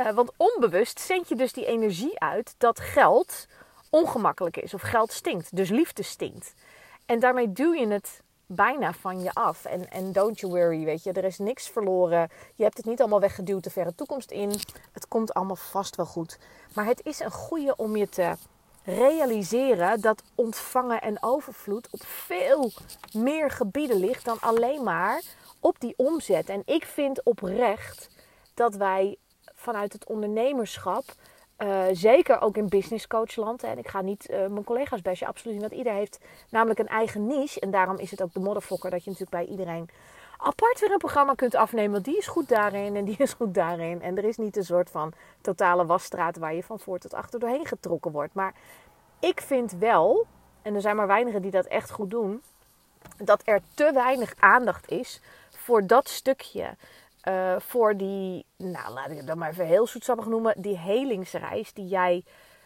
Uh, 0.00 0.10
want 0.10 0.32
onbewust 0.36 1.00
zend 1.00 1.28
je 1.28 1.36
dus 1.36 1.52
die 1.52 1.66
energie 1.66 2.20
uit 2.20 2.54
dat 2.58 2.80
geld 2.80 3.46
ongemakkelijk 3.90 4.56
is 4.56 4.74
of 4.74 4.82
geld 4.82 5.12
stinkt, 5.12 5.56
dus 5.56 5.68
liefde 5.68 6.02
stinkt. 6.02 6.54
En 7.06 7.18
daarmee 7.18 7.52
duw 7.52 7.74
je 7.74 7.86
het 7.86 8.22
bijna 8.46 8.92
van 8.92 9.22
je 9.22 9.32
af. 9.32 9.64
En, 9.64 9.90
en 9.90 10.12
don't 10.12 10.40
you 10.40 10.52
worry, 10.52 10.84
weet 10.84 11.02
je, 11.02 11.12
er 11.12 11.24
is 11.24 11.38
niks 11.38 11.68
verloren. 11.68 12.28
Je 12.54 12.62
hebt 12.62 12.76
het 12.76 12.86
niet 12.86 13.00
allemaal 13.00 13.20
weggeduwd 13.20 13.64
de 13.64 13.70
verre 13.70 13.94
toekomst 13.94 14.30
in. 14.30 14.50
Het 14.92 15.08
komt 15.08 15.34
allemaal 15.34 15.56
vast 15.56 15.96
wel 15.96 16.06
goed. 16.06 16.38
Maar 16.74 16.86
het 16.86 17.00
is 17.04 17.20
een 17.20 17.30
goede 17.30 17.76
om 17.76 17.96
je 17.96 18.08
te 18.08 18.34
realiseren 18.84 20.00
dat 20.00 20.22
ontvangen 20.34 21.00
en 21.00 21.22
overvloed 21.22 21.88
op 21.90 22.02
veel 22.04 22.70
meer 23.12 23.50
gebieden 23.50 23.96
ligt 23.96 24.24
dan 24.24 24.40
alleen 24.40 24.82
maar 24.82 25.22
op 25.60 25.80
die 25.80 25.94
omzet. 25.96 26.48
En 26.48 26.62
ik 26.64 26.84
vind 26.84 27.22
oprecht 27.22 28.08
dat 28.54 28.74
wij 28.74 29.16
vanuit 29.54 29.92
het 29.92 30.06
ondernemerschap 30.06 31.04
uh, 31.58 31.84
zeker 31.92 32.40
ook 32.40 32.56
in 32.56 32.68
business 32.68 33.06
coachland. 33.06 33.62
En 33.62 33.78
ik 33.78 33.88
ga 33.88 34.00
niet 34.00 34.30
uh, 34.30 34.36
mijn 34.36 34.64
collega's 34.64 35.02
bashen, 35.02 35.26
absoluut 35.26 35.54
niet. 35.54 35.68
Want 35.68 35.78
ieder 35.78 35.92
heeft 35.92 36.18
namelijk 36.50 36.78
een 36.78 36.88
eigen 36.88 37.26
niche. 37.26 37.60
En 37.60 37.70
daarom 37.70 37.98
is 37.98 38.10
het 38.10 38.22
ook 38.22 38.32
de 38.32 38.40
motherfucker 38.40 38.90
dat 38.90 39.04
je 39.04 39.10
natuurlijk 39.10 39.44
bij 39.44 39.56
iedereen 39.56 39.88
apart 40.38 40.80
weer 40.80 40.92
een 40.92 40.98
programma 40.98 41.34
kunt 41.34 41.54
afnemen. 41.54 41.92
Want 41.92 42.04
die 42.04 42.16
is 42.16 42.26
goed 42.26 42.48
daarin 42.48 42.96
en 42.96 43.04
die 43.04 43.16
is 43.18 43.32
goed 43.32 43.54
daarin. 43.54 44.02
En 44.02 44.16
er 44.16 44.24
is 44.24 44.36
niet 44.36 44.56
een 44.56 44.64
soort 44.64 44.90
van 44.90 45.12
totale 45.40 45.86
wasstraat 45.86 46.36
waar 46.36 46.54
je 46.54 46.62
van 46.62 46.80
voor 46.80 46.98
tot 46.98 47.14
achter 47.14 47.40
doorheen 47.40 47.66
getrokken 47.66 48.10
wordt. 48.10 48.34
Maar 48.34 48.54
ik 49.20 49.40
vind 49.40 49.72
wel, 49.72 50.26
en 50.62 50.74
er 50.74 50.80
zijn 50.80 50.96
maar 50.96 51.06
weinigen 51.06 51.42
die 51.42 51.50
dat 51.50 51.66
echt 51.66 51.90
goed 51.90 52.10
doen, 52.10 52.42
dat 53.16 53.42
er 53.44 53.60
te 53.74 53.90
weinig 53.94 54.34
aandacht 54.38 54.90
is 54.90 55.20
voor 55.50 55.86
dat 55.86 56.08
stukje. 56.08 56.76
Uh, 57.28 57.54
voor 57.58 57.96
die, 57.96 58.46
nou 58.56 58.92
laat 58.92 59.10
ik 59.10 59.16
het 59.16 59.26
dan 59.26 59.38
maar 59.38 59.50
even 59.50 59.66
heel 59.66 59.86
zoetsappig 59.86 60.26
noemen, 60.26 60.54
die 60.62 60.78
helingsreis 60.78 61.72
die 61.72 61.86
jij 61.86 62.24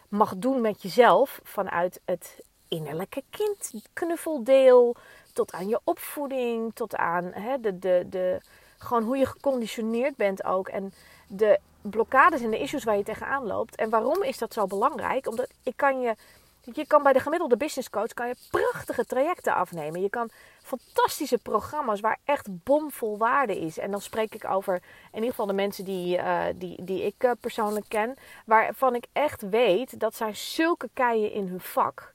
mag 0.09 0.37
doen 0.37 0.61
met 0.61 0.81
jezelf 0.81 1.39
vanuit 1.43 2.01
het 2.05 2.39
innerlijke 2.67 3.23
kindknuffeldeel 3.29 4.95
tot 5.33 5.51
aan 5.51 5.67
je 5.67 5.79
opvoeding, 5.83 6.71
tot 6.73 6.95
aan 6.95 7.31
hè, 7.33 7.59
de, 7.59 7.79
de, 7.79 8.05
de, 8.09 8.41
gewoon 8.77 9.03
hoe 9.03 9.17
je 9.17 9.25
geconditioneerd 9.25 10.15
bent 10.15 10.43
ook 10.43 10.67
en 10.67 10.93
de 11.27 11.59
blokkades 11.81 12.41
en 12.41 12.51
de 12.51 12.59
issues 12.59 12.83
waar 12.83 12.97
je 12.97 13.03
tegenaan 13.03 13.45
loopt. 13.45 13.75
En 13.75 13.89
waarom 13.89 14.23
is 14.23 14.37
dat 14.37 14.53
zo 14.53 14.67
belangrijk? 14.67 15.27
Omdat 15.27 15.49
ik 15.63 15.73
kan 15.75 16.01
je 16.01 16.15
je 16.61 16.87
kan 16.87 17.03
bij 17.03 17.13
de 17.13 17.19
gemiddelde 17.19 17.57
business 17.57 17.89
coach 17.89 18.13
kan 18.13 18.27
je 18.27 18.35
prachtige 18.49 19.05
trajecten 19.05 19.53
afnemen. 19.53 20.01
Je 20.01 20.09
kan 20.09 20.29
fantastische 20.77 21.37
programma's 21.37 21.99
waar 21.99 22.19
echt 22.23 22.63
bomvol 22.63 23.17
waarde 23.17 23.59
is. 23.59 23.77
En 23.77 23.91
dan 23.91 24.01
spreek 24.01 24.35
ik 24.35 24.45
over 24.45 24.75
in 25.11 25.15
ieder 25.15 25.29
geval 25.29 25.45
de 25.45 25.53
mensen 25.53 25.85
die, 25.85 26.17
uh, 26.17 26.43
die, 26.55 26.83
die 26.83 27.03
ik 27.03 27.23
uh, 27.23 27.31
persoonlijk 27.39 27.85
ken. 27.87 28.15
Waarvan 28.45 28.95
ik 28.95 29.05
echt 29.13 29.49
weet 29.49 29.99
dat 29.99 30.15
zij 30.15 30.33
zulke 30.33 30.89
keien 30.93 31.31
in 31.31 31.47
hun 31.47 31.59
vak. 31.59 32.13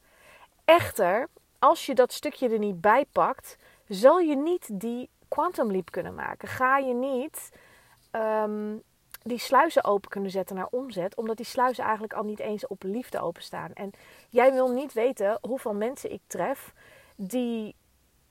Echter, 0.64 1.28
als 1.58 1.86
je 1.86 1.94
dat 1.94 2.12
stukje 2.12 2.48
er 2.48 2.58
niet 2.58 2.80
bij 2.80 3.04
pakt, 3.12 3.56
zal 3.88 4.18
je 4.18 4.36
niet 4.36 4.68
die 4.72 5.10
quantum 5.28 5.70
leap 5.70 5.90
kunnen 5.90 6.14
maken. 6.14 6.48
Ga 6.48 6.78
je 6.78 6.94
niet 6.94 7.50
um, 8.12 8.82
die 9.22 9.38
sluizen 9.38 9.84
open 9.84 10.10
kunnen 10.10 10.30
zetten 10.30 10.56
naar 10.56 10.68
omzet, 10.70 11.16
omdat 11.16 11.36
die 11.36 11.46
sluizen 11.46 11.84
eigenlijk 11.84 12.14
al 12.14 12.24
niet 12.24 12.38
eens 12.38 12.66
op 12.66 12.82
liefde 12.82 13.20
openstaan. 13.20 13.72
En 13.72 13.90
jij 14.28 14.52
wil 14.52 14.68
niet 14.68 14.92
weten 14.92 15.38
hoeveel 15.40 15.74
mensen 15.74 16.12
ik 16.12 16.20
tref 16.26 16.72
die 17.16 17.74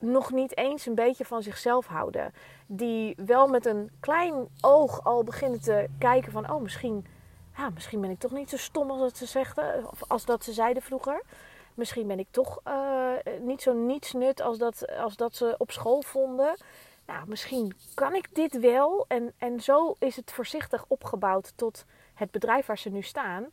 nog 0.04 0.32
niet 0.32 0.58
eens 0.58 0.86
een 0.86 0.96
beetje 0.96 1.26
van 1.26 1.44
zichzelf 1.44 1.86
houden. 1.86 2.34
Die 2.68 3.16
wel 3.26 3.48
met 3.48 3.66
een 3.66 3.92
klein 4.00 4.48
oog 4.62 5.04
al 5.04 5.24
beginnen 5.24 5.62
te 5.62 5.88
kijken 6.00 6.32
van, 6.32 6.52
oh 6.52 6.62
misschien, 6.62 7.06
ja, 7.58 7.70
misschien 7.70 8.02
ben 8.02 8.10
ik 8.10 8.20
toch 8.20 8.32
niet 8.32 8.50
zo 8.50 8.58
stom 8.58 8.90
als 8.90 9.00
dat 9.00 9.18
ze 9.18 9.26
zegden, 9.26 9.92
of 9.92 10.04
als 10.08 10.26
dat 10.26 10.44
ze 10.44 10.54
zeiden 10.54 10.84
vroeger. 10.84 11.22
Misschien 11.74 12.08
ben 12.08 12.20
ik 12.20 12.28
toch 12.32 12.60
uh, 12.68 13.12
niet 13.42 13.62
zo 13.62 13.74
nietsnut 13.74 14.42
als 14.42 14.58
dat, 14.58 14.88
als 14.98 15.16
dat 15.16 15.36
ze 15.36 15.56
op 15.58 15.72
school 15.72 16.02
vonden 16.02 16.56
nou, 17.06 17.28
misschien 17.28 17.76
kan 17.94 18.16
ik 18.16 18.36
dit 18.36 18.60
wel. 18.60 19.06
En, 19.08 19.34
en 19.38 19.62
zo 19.62 19.96
is 20.00 20.16
het 20.16 20.32
voorzichtig 20.32 20.86
opgebouwd 20.88 21.54
tot 21.56 21.86
het 22.14 22.32
bedrijf 22.32 22.66
waar 22.66 22.78
ze 22.78 22.90
nu 22.90 23.02
staan. 23.02 23.52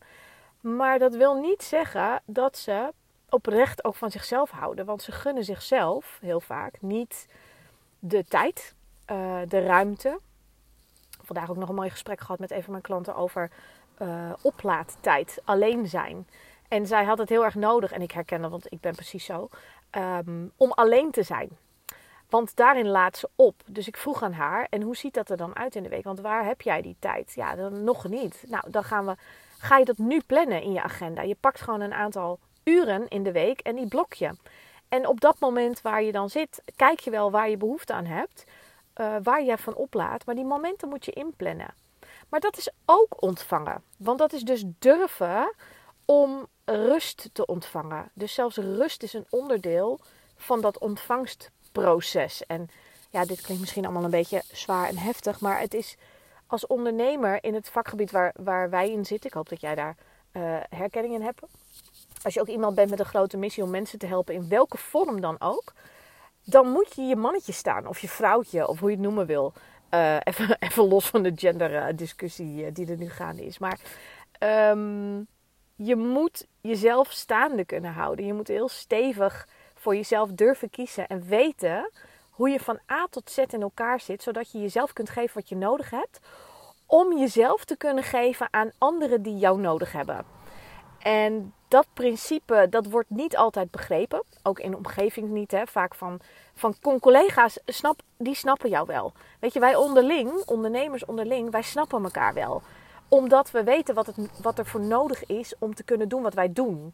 Maar 0.60 0.98
dat 0.98 1.14
wil 1.14 1.34
niet 1.34 1.62
zeggen 1.62 2.22
dat 2.24 2.56
ze 2.56 2.92
oprecht 3.30 3.84
ook 3.84 3.94
van 3.94 4.10
zichzelf 4.10 4.50
houden. 4.50 4.84
Want 4.84 5.02
ze 5.02 5.12
gunnen 5.12 5.44
zichzelf 5.44 6.18
heel 6.20 6.40
vaak 6.40 6.80
niet 6.80 7.28
de 7.98 8.24
tijd, 8.24 8.74
uh, 9.12 9.38
de 9.48 9.60
ruimte. 9.60 10.20
Vandaag 11.22 11.50
ook 11.50 11.56
nog 11.56 11.68
een 11.68 11.74
mooi 11.74 11.90
gesprek 11.90 12.20
gehad 12.20 12.38
met 12.38 12.50
een 12.50 12.62
van 12.62 12.70
mijn 12.70 12.82
klanten 12.82 13.14
over 13.14 13.50
uh, 14.02 14.32
oplaadtijd, 14.42 15.40
alleen 15.44 15.88
zijn. 15.88 16.26
En 16.68 16.86
zij 16.86 17.04
had 17.04 17.18
het 17.18 17.28
heel 17.28 17.44
erg 17.44 17.54
nodig, 17.54 17.92
en 17.92 18.02
ik 18.02 18.10
herken 18.10 18.42
dat, 18.42 18.50
want 18.50 18.72
ik 18.72 18.80
ben 18.80 18.94
precies 18.94 19.24
zo, 19.24 19.48
um, 19.90 20.52
om 20.56 20.72
alleen 20.72 21.10
te 21.10 21.22
zijn. 21.22 21.48
Want 22.28 22.56
daarin 22.56 22.88
laat 22.88 23.16
ze 23.16 23.28
op. 23.34 23.62
Dus 23.66 23.86
ik 23.86 23.96
vroeg 23.96 24.22
aan 24.22 24.32
haar, 24.32 24.66
en 24.70 24.82
hoe 24.82 24.96
ziet 24.96 25.14
dat 25.14 25.30
er 25.30 25.36
dan 25.36 25.56
uit 25.56 25.74
in 25.74 25.82
de 25.82 25.88
week? 25.88 26.04
Want 26.04 26.20
waar 26.20 26.44
heb 26.44 26.60
jij 26.60 26.82
die 26.82 26.96
tijd? 26.98 27.32
Ja, 27.34 27.54
dan 27.54 27.84
nog 27.84 28.08
niet. 28.08 28.44
Nou, 28.46 28.70
dan 28.70 28.84
gaan 28.84 29.06
we, 29.06 29.14
ga 29.58 29.76
je 29.76 29.84
dat 29.84 29.98
nu 29.98 30.20
plannen 30.26 30.62
in 30.62 30.72
je 30.72 30.82
agenda. 30.82 31.22
Je 31.22 31.36
pakt 31.40 31.60
gewoon 31.60 31.80
een 31.80 31.94
aantal 31.94 32.38
uren 32.70 33.08
in 33.08 33.22
de 33.22 33.32
week 33.32 33.60
en 33.60 33.76
die 33.76 33.88
blok 33.88 34.14
je. 34.14 34.30
En 34.88 35.06
op 35.06 35.20
dat 35.20 35.38
moment 35.38 35.82
waar 35.82 36.02
je 36.02 36.12
dan 36.12 36.30
zit, 36.30 36.62
kijk 36.76 37.00
je 37.00 37.10
wel 37.10 37.30
waar 37.30 37.50
je 37.50 37.56
behoefte 37.56 37.92
aan 37.92 38.06
hebt. 38.06 38.44
Uh, 39.00 39.16
waar 39.22 39.42
je 39.42 39.58
van 39.58 39.74
oplaat. 39.74 40.26
Maar 40.26 40.34
die 40.34 40.44
momenten 40.44 40.88
moet 40.88 41.04
je 41.04 41.12
inplannen. 41.12 41.74
Maar 42.28 42.40
dat 42.40 42.56
is 42.56 42.70
ook 42.84 43.22
ontvangen. 43.22 43.82
Want 43.96 44.18
dat 44.18 44.32
is 44.32 44.42
dus 44.42 44.64
durven 44.78 45.54
om 46.04 46.46
rust 46.64 47.30
te 47.32 47.46
ontvangen. 47.46 48.10
Dus 48.14 48.34
zelfs 48.34 48.56
rust 48.56 49.02
is 49.02 49.12
een 49.12 49.26
onderdeel 49.30 50.00
van 50.36 50.60
dat 50.60 50.78
ontvangst 50.78 51.50
proces. 51.72 52.46
En 52.46 52.68
ja, 53.10 53.24
dit 53.24 53.40
klinkt 53.40 53.60
misschien 53.60 53.84
allemaal 53.84 54.04
een 54.04 54.10
beetje 54.10 54.42
zwaar 54.52 54.88
en 54.88 54.98
heftig, 54.98 55.40
maar 55.40 55.60
het 55.60 55.74
is 55.74 55.96
als 56.46 56.66
ondernemer 56.66 57.44
in 57.44 57.54
het 57.54 57.68
vakgebied 57.68 58.10
waar, 58.10 58.34
waar 58.36 58.70
wij 58.70 58.90
in 58.90 59.04
zitten, 59.04 59.30
ik 59.30 59.36
hoop 59.36 59.48
dat 59.48 59.60
jij 59.60 59.74
daar 59.74 59.96
uh, 60.32 60.56
herkenning 60.68 61.14
in 61.14 61.22
hebt. 61.22 61.40
Als 62.22 62.34
je 62.34 62.40
ook 62.40 62.48
iemand 62.48 62.74
bent 62.74 62.90
met 62.90 62.98
een 62.98 63.04
grote 63.04 63.36
missie 63.36 63.62
om 63.62 63.70
mensen 63.70 63.98
te 63.98 64.06
helpen, 64.06 64.34
in 64.34 64.48
welke 64.48 64.76
vorm 64.76 65.20
dan 65.20 65.36
ook, 65.38 65.72
dan 66.44 66.68
moet 66.68 66.94
je 66.94 67.02
je 67.02 67.16
mannetje 67.16 67.52
staan 67.52 67.86
of 67.86 67.98
je 67.98 68.08
vrouwtje 68.08 68.68
of 68.68 68.80
hoe 68.80 68.90
je 68.90 68.96
het 68.96 69.04
noemen 69.04 69.26
wil. 69.26 69.52
Uh, 69.90 70.16
even, 70.22 70.56
even 70.68 70.88
los 70.88 71.06
van 71.06 71.22
de 71.22 71.32
genderdiscussie 71.34 72.64
uh, 72.64 72.70
die 72.72 72.90
er 72.90 72.96
nu 72.96 73.10
gaande 73.10 73.44
is. 73.44 73.58
Maar 73.58 73.80
um, 74.70 75.26
je 75.76 75.96
moet 75.96 76.46
jezelf 76.60 77.10
staande 77.10 77.64
kunnen 77.64 77.92
houden. 77.92 78.26
Je 78.26 78.34
moet 78.34 78.48
heel 78.48 78.68
stevig 78.68 79.48
voor 79.74 79.94
jezelf 79.94 80.30
durven 80.30 80.70
kiezen 80.70 81.06
en 81.06 81.22
weten 81.26 81.90
hoe 82.30 82.50
je 82.50 82.60
van 82.60 82.78
A 82.90 83.06
tot 83.10 83.30
Z 83.30 83.38
in 83.38 83.62
elkaar 83.62 84.00
zit, 84.00 84.22
zodat 84.22 84.52
je 84.52 84.60
jezelf 84.60 84.92
kunt 84.92 85.10
geven 85.10 85.34
wat 85.34 85.48
je 85.48 85.56
nodig 85.56 85.90
hebt, 85.90 86.20
om 86.86 87.18
jezelf 87.18 87.64
te 87.64 87.76
kunnen 87.76 88.04
geven 88.04 88.48
aan 88.50 88.70
anderen 88.78 89.22
die 89.22 89.36
jou 89.36 89.60
nodig 89.60 89.92
hebben. 89.92 90.24
En 90.98 91.54
dat 91.70 91.86
principe, 91.92 92.66
dat 92.70 92.86
wordt 92.86 93.10
niet 93.10 93.36
altijd 93.36 93.70
begrepen. 93.70 94.22
Ook 94.42 94.58
in 94.58 94.70
de 94.70 94.76
omgeving 94.76 95.28
niet. 95.28 95.50
Hè. 95.50 95.66
Vaak 95.66 95.94
van, 95.94 96.20
van 96.54 96.74
collega's, 97.00 97.58
snap, 97.66 98.00
die 98.16 98.34
snappen 98.34 98.70
jou 98.70 98.86
wel. 98.86 99.12
Weet 99.40 99.52
je, 99.52 99.60
wij 99.60 99.76
onderling, 99.76 100.32
ondernemers 100.46 101.04
onderling, 101.04 101.50
wij 101.50 101.62
snappen 101.62 102.04
elkaar 102.04 102.34
wel. 102.34 102.62
Omdat 103.08 103.50
we 103.50 103.64
weten 103.64 103.94
wat, 103.94 104.06
het, 104.06 104.16
wat 104.42 104.58
er 104.58 104.66
voor 104.66 104.80
nodig 104.80 105.26
is 105.26 105.54
om 105.58 105.74
te 105.74 105.82
kunnen 105.82 106.08
doen 106.08 106.22
wat 106.22 106.34
wij 106.34 106.52
doen. 106.52 106.92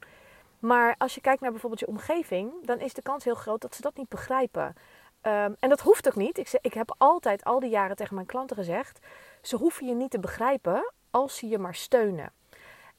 Maar 0.59 0.95
als 0.99 1.15
je 1.15 1.21
kijkt 1.21 1.41
naar 1.41 1.51
bijvoorbeeld 1.51 1.81
je 1.81 1.89
omgeving, 1.89 2.53
dan 2.65 2.79
is 2.79 2.95
de 2.95 3.03
kans 3.03 3.25
heel 3.25 3.35
groot 3.35 3.61
dat 3.61 3.75
ze 3.75 3.83
dat 3.83 3.97
niet 3.97 4.09
begrijpen. 4.09 4.75
Ehm, 5.21 5.53
en 5.59 5.69
dat 5.69 5.81
hoeft 5.81 6.07
ook 6.07 6.17
niet. 6.17 6.39
Ik, 6.39 6.59
ik 6.61 6.75
heb 6.75 6.95
altijd 6.99 7.45
al 7.45 7.61
die 7.61 7.71
jaren 7.71 7.97
tegen 7.97 8.15
mijn 8.15 8.27
klanten 8.27 8.57
gezegd: 8.57 8.99
ze 9.43 9.57
hoeven 9.57 9.87
je 9.87 9.95
niet 9.95 10.11
te 10.11 10.21
begrijpen 10.21 10.93
als 11.11 11.37
ze 11.37 11.49
je 11.49 11.59
maar 11.59 11.75
steunen. 11.75 12.33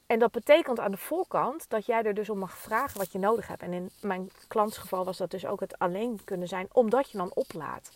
En 0.08 0.18
dat 0.18 0.32
betekent 0.32 0.80
aan 0.80 0.90
de 0.90 0.96
voorkant 0.96 1.64
dat 1.68 1.86
jij 1.86 2.02
er 2.02 2.14
dus 2.14 2.30
om 2.30 2.38
mag 2.38 2.58
vragen 2.58 2.98
wat 2.98 3.12
je 3.12 3.18
nodig 3.18 3.48
hebt. 3.48 3.62
En 3.62 3.72
in 3.72 3.90
mijn 4.00 4.30
klantsgeval 4.48 5.04
was 5.04 5.16
dat 5.16 5.30
dus 5.30 5.46
ook 5.46 5.60
het 5.60 5.78
alleen 5.78 6.20
kunnen 6.24 6.48
zijn, 6.48 6.68
omdat 6.72 7.10
je 7.10 7.18
dan 7.18 7.30
oplaat. 7.34 7.90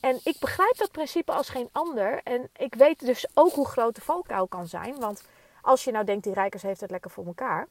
En 0.00 0.20
ik 0.24 0.36
begrijp 0.40 0.76
dat 0.76 0.90
principe 0.90 1.32
als 1.32 1.48
geen 1.48 1.68
ander. 1.72 2.20
En 2.24 2.50
ik 2.56 2.74
weet 2.74 3.06
dus 3.06 3.26
ook 3.34 3.52
hoe 3.52 3.68
groot 3.68 3.94
de 3.94 4.00
valkuil 4.00 4.46
kan 4.46 4.66
zijn. 4.66 4.98
Want 4.98 5.22
als 5.62 5.84
je 5.84 5.92
nou 5.92 6.04
denkt, 6.04 6.24
die 6.24 6.32
rijkers 6.32 6.62
heeft 6.62 6.80
het 6.80 6.90
lekker 6.90 7.10
voor 7.10 7.26
elkaar. 7.26 7.68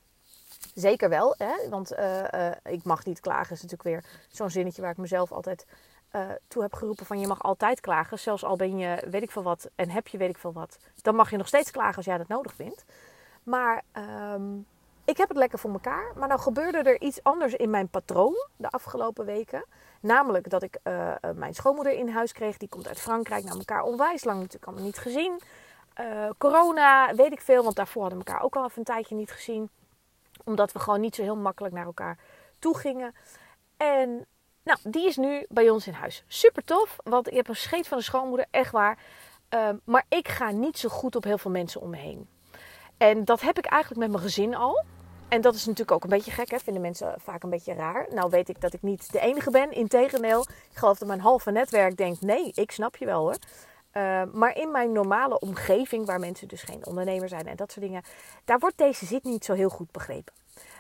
Zeker 0.74 1.10
wel, 1.10 1.36
hè? 1.38 1.70
want 1.70 1.94
uh, 1.94 2.24
uh, 2.32 2.52
ik 2.64 2.84
mag 2.84 3.06
niet 3.06 3.20
klagen. 3.20 3.56
is 3.56 3.62
natuurlijk 3.62 3.84
weer 3.84 4.06
zo'n 4.32 4.50
zinnetje 4.50 4.82
waar 4.82 4.92
ik 4.92 4.98
mezelf 4.98 5.32
altijd 5.32 5.66
uh, 6.16 6.30
toe 6.48 6.62
heb 6.62 6.74
geroepen 6.74 7.06
van 7.06 7.20
je 7.20 7.28
mag 7.28 7.44
altijd 7.44 7.80
klagen. 7.80 8.20
Zelfs 8.20 8.44
al 8.44 8.56
ben 8.56 8.78
je 8.78 9.08
weet 9.10 9.24
ik 9.24 9.32
veel 9.32 9.44
wat 9.44 9.70
en 9.76 9.90
heb 9.90 10.08
je 10.08 10.18
weet 10.18 10.30
ik 10.30 10.38
veel 10.38 10.54
wat. 10.54 10.78
Dan 11.02 11.16
mag 11.16 11.32
je 11.32 11.38
nog 11.38 11.48
steeds 11.48 11.72
klagen 11.72 11.96
als 11.96 12.06
jij 12.06 12.18
dat 12.18 12.28
nodig 12.28 12.54
vindt. 12.54 12.86
Maar 13.44 13.84
um, 14.34 14.66
ik 15.06 15.18
heb 15.18 15.30
het 15.30 15.38
lekker 15.38 15.60
voor 15.60 15.72
elkaar. 15.72 16.12
Maar 16.16 16.28
nou 16.28 16.40
gebeurde 16.40 16.78
er 16.78 17.02
iets 17.02 17.24
anders 17.24 17.54
in 17.54 17.70
mijn 17.70 17.88
patroon 17.88 18.48
de 18.56 18.70
afgelopen 18.70 19.26
weken. 19.26 19.66
Namelijk 20.02 20.50
dat 20.50 20.64
ik 20.64 20.78
uh, 20.84 21.14
mijn 21.36 21.54
schoonmoeder 21.54 21.94
in 21.94 22.10
huis 22.10 22.32
kreeg. 22.32 22.58
Die 22.58 22.70
komt 22.70 22.88
uit 22.88 23.00
Frankrijk. 23.00 23.44
naar 23.44 23.58
elkaar 23.58 23.84
onwijs 23.84 24.24
lang 24.24 24.38
natuurlijk 24.38 24.66
allemaal 24.66 24.86
niet 24.86 24.98
gezien. 24.98 25.42
Uh, 26.00 26.30
corona, 26.38 27.16
weet 27.16 27.32
ik 27.32 27.42
veel. 27.42 27.64
Want 27.64 27.76
daarvoor 27.76 28.02
hadden 28.02 28.20
we 28.20 28.26
elkaar 28.26 28.44
ook 28.44 28.56
al 28.56 28.64
even 28.64 28.78
een 28.78 28.84
tijdje 28.84 29.16
niet 29.16 29.32
gezien. 29.32 29.70
Omdat 30.44 30.72
we 30.72 30.80
gewoon 30.80 31.02
niet 31.02 31.16
zo 31.16 31.22
heel 31.22 31.36
makkelijk 31.36 31.74
naar 31.74 31.86
elkaar 31.86 32.18
toe 32.60 32.78
gingen. 32.78 33.16
En 33.78 34.26
nou, 34.64 34.80
die 34.84 35.08
is 35.08 35.18
nu 35.18 35.46
bij 35.50 35.70
ons 35.70 35.88
in 35.88 35.94
huis. 35.94 36.24
Super 36.28 36.64
tof. 36.64 36.96
Want 37.04 37.28
ik 37.28 37.34
heb 37.34 37.48
een 37.48 37.56
scheet 37.56 37.88
van 37.88 37.98
de 37.98 38.04
schoonmoeder. 38.04 38.46
Echt 38.52 38.72
waar. 38.72 38.98
Uh, 39.54 39.70
maar 39.84 40.06
ik 40.10 40.28
ga 40.28 40.52
niet 40.52 40.78
zo 40.78 40.90
goed 40.90 41.16
op 41.16 41.24
heel 41.24 41.38
veel 41.38 41.52
mensen 41.52 41.82
om 41.82 41.90
me 41.90 41.98
heen. 41.98 42.28
En 43.02 43.26
dat 43.26 43.42
heb 43.42 43.58
ik 43.58 43.66
eigenlijk 43.66 44.02
met 44.02 44.12
mijn 44.12 44.24
gezin 44.24 44.56
al. 44.56 44.84
En 45.28 45.42
dat 45.42 45.56
is 45.56 45.66
natuurlijk 45.66 45.92
ook 45.92 46.04
een 46.04 46.10
beetje 46.10 46.32
gek, 46.32 46.52
hè? 46.52 46.60
vinden 46.60 46.82
mensen 46.82 47.16
vaak 47.18 47.44
een 47.44 47.50
beetje 47.50 47.74
raar. 47.74 48.08
Nou 48.14 48.30
weet 48.30 48.50
ik 48.50 48.62
dat 48.62 48.74
ik 48.74 48.82
niet 48.82 49.12
de 49.12 49.20
enige 49.20 49.52
ben. 49.52 49.72
Integendeel, 49.72 50.42
ik 50.42 50.78
geloof 50.78 50.98
dat 50.98 51.08
mijn 51.08 51.20
halve 51.20 51.52
netwerk 51.52 51.98
denkt, 51.98 52.22
nee, 52.22 52.52
ik 52.54 52.72
snap 52.72 52.96
je 52.96 53.06
wel 53.06 53.20
hoor. 53.20 53.36
Uh, 53.94 54.22
maar 54.34 54.58
in 54.58 54.72
mijn 54.72 54.92
normale 54.92 55.40
omgeving, 55.40 56.06
waar 56.06 56.20
mensen 56.20 56.48
dus 56.48 56.62
geen 56.62 56.86
ondernemer 56.86 57.30
zijn 57.30 57.48
en 57.48 57.56
dat 57.56 57.72
soort 57.72 57.86
dingen, 57.86 58.04
daar 58.46 58.60
wordt 58.60 58.78
deze 58.78 59.06
zit 59.06 59.24
niet 59.24 59.46
zo 59.46 59.54
heel 59.54 59.70
goed 59.70 59.92
begrepen. 59.92 60.34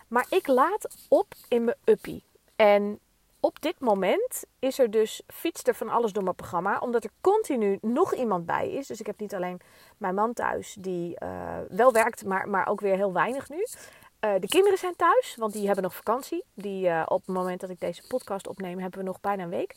Maar 0.07 0.25
ik 0.29 0.47
laat 0.47 0.95
op 1.07 1.33
in 1.47 1.63
mijn 1.63 1.77
uppie. 1.83 2.23
En 2.55 2.99
op 3.41 3.61
dit 3.61 3.79
moment 3.79 4.43
is 4.59 4.79
er 4.79 4.91
dus 4.91 5.21
fietst 5.27 5.67
er 5.67 5.75
van 5.75 5.89
alles 5.89 6.13
door 6.13 6.23
mijn 6.23 6.35
programma, 6.35 6.79
omdat 6.79 7.03
er 7.03 7.09
continu 7.21 7.77
nog 7.81 8.13
iemand 8.13 8.45
bij 8.45 8.71
is. 8.71 8.87
Dus 8.87 8.99
ik 8.99 9.05
heb 9.05 9.19
niet 9.19 9.35
alleen 9.35 9.59
mijn 9.97 10.15
man 10.15 10.33
thuis, 10.33 10.75
die 10.79 11.17
uh, 11.23 11.57
wel 11.69 11.91
werkt, 11.91 12.25
maar, 12.25 12.49
maar 12.49 12.67
ook 12.67 12.81
weer 12.81 12.95
heel 12.95 13.13
weinig 13.13 13.49
nu. 13.49 13.57
Uh, 13.57 14.33
de 14.39 14.47
kinderen 14.47 14.77
zijn 14.77 14.95
thuis, 14.95 15.35
want 15.35 15.53
die 15.53 15.65
hebben 15.65 15.83
nog 15.83 15.95
vakantie. 15.95 16.43
Die, 16.53 16.87
uh, 16.87 17.03
op 17.05 17.25
het 17.25 17.35
moment 17.35 17.59
dat 17.59 17.69
ik 17.69 17.79
deze 17.79 18.07
podcast 18.07 18.47
opneem, 18.47 18.79
hebben 18.79 18.99
we 18.99 19.05
nog 19.05 19.21
bijna 19.21 19.43
een 19.43 19.49
week. 19.49 19.75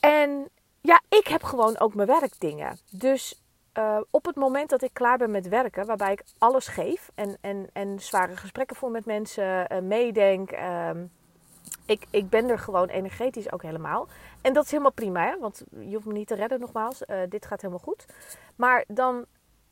En 0.00 0.48
ja, 0.80 1.00
ik 1.08 1.26
heb 1.26 1.42
gewoon 1.42 1.78
ook 1.78 1.94
mijn 1.94 2.08
werkdingen. 2.08 2.78
Dus 2.90 3.38
op 4.10 4.24
het 4.24 4.36
moment 4.36 4.70
dat 4.70 4.82
ik 4.82 4.90
klaar 4.92 5.18
ben 5.18 5.30
met 5.30 5.48
werken, 5.48 5.86
waarbij 5.86 6.12
ik 6.12 6.24
alles 6.38 6.66
geef 6.66 7.10
en, 7.14 7.36
en, 7.40 7.68
en 7.72 8.00
zware 8.00 8.36
gesprekken 8.36 8.76
voer 8.76 8.90
met 8.90 9.04
mensen, 9.04 9.86
meedenk, 9.86 10.50
ehm, 10.50 11.04
ik, 11.86 12.06
ik 12.10 12.28
ben 12.28 12.48
er 12.48 12.58
gewoon 12.58 12.88
energetisch 12.88 13.52
ook 13.52 13.62
helemaal. 13.62 14.08
En 14.40 14.52
dat 14.52 14.64
is 14.64 14.70
helemaal 14.70 14.92
prima, 14.92 15.24
hè? 15.24 15.38
want 15.38 15.62
je 15.70 15.94
hoeft 15.94 16.06
me 16.06 16.12
niet 16.12 16.26
te 16.26 16.34
redden 16.34 16.60
nogmaals. 16.60 17.02
Uh, 17.06 17.16
dit 17.28 17.46
gaat 17.46 17.60
helemaal 17.60 17.84
goed. 17.84 18.06
Maar 18.56 18.84
dan, 18.88 19.24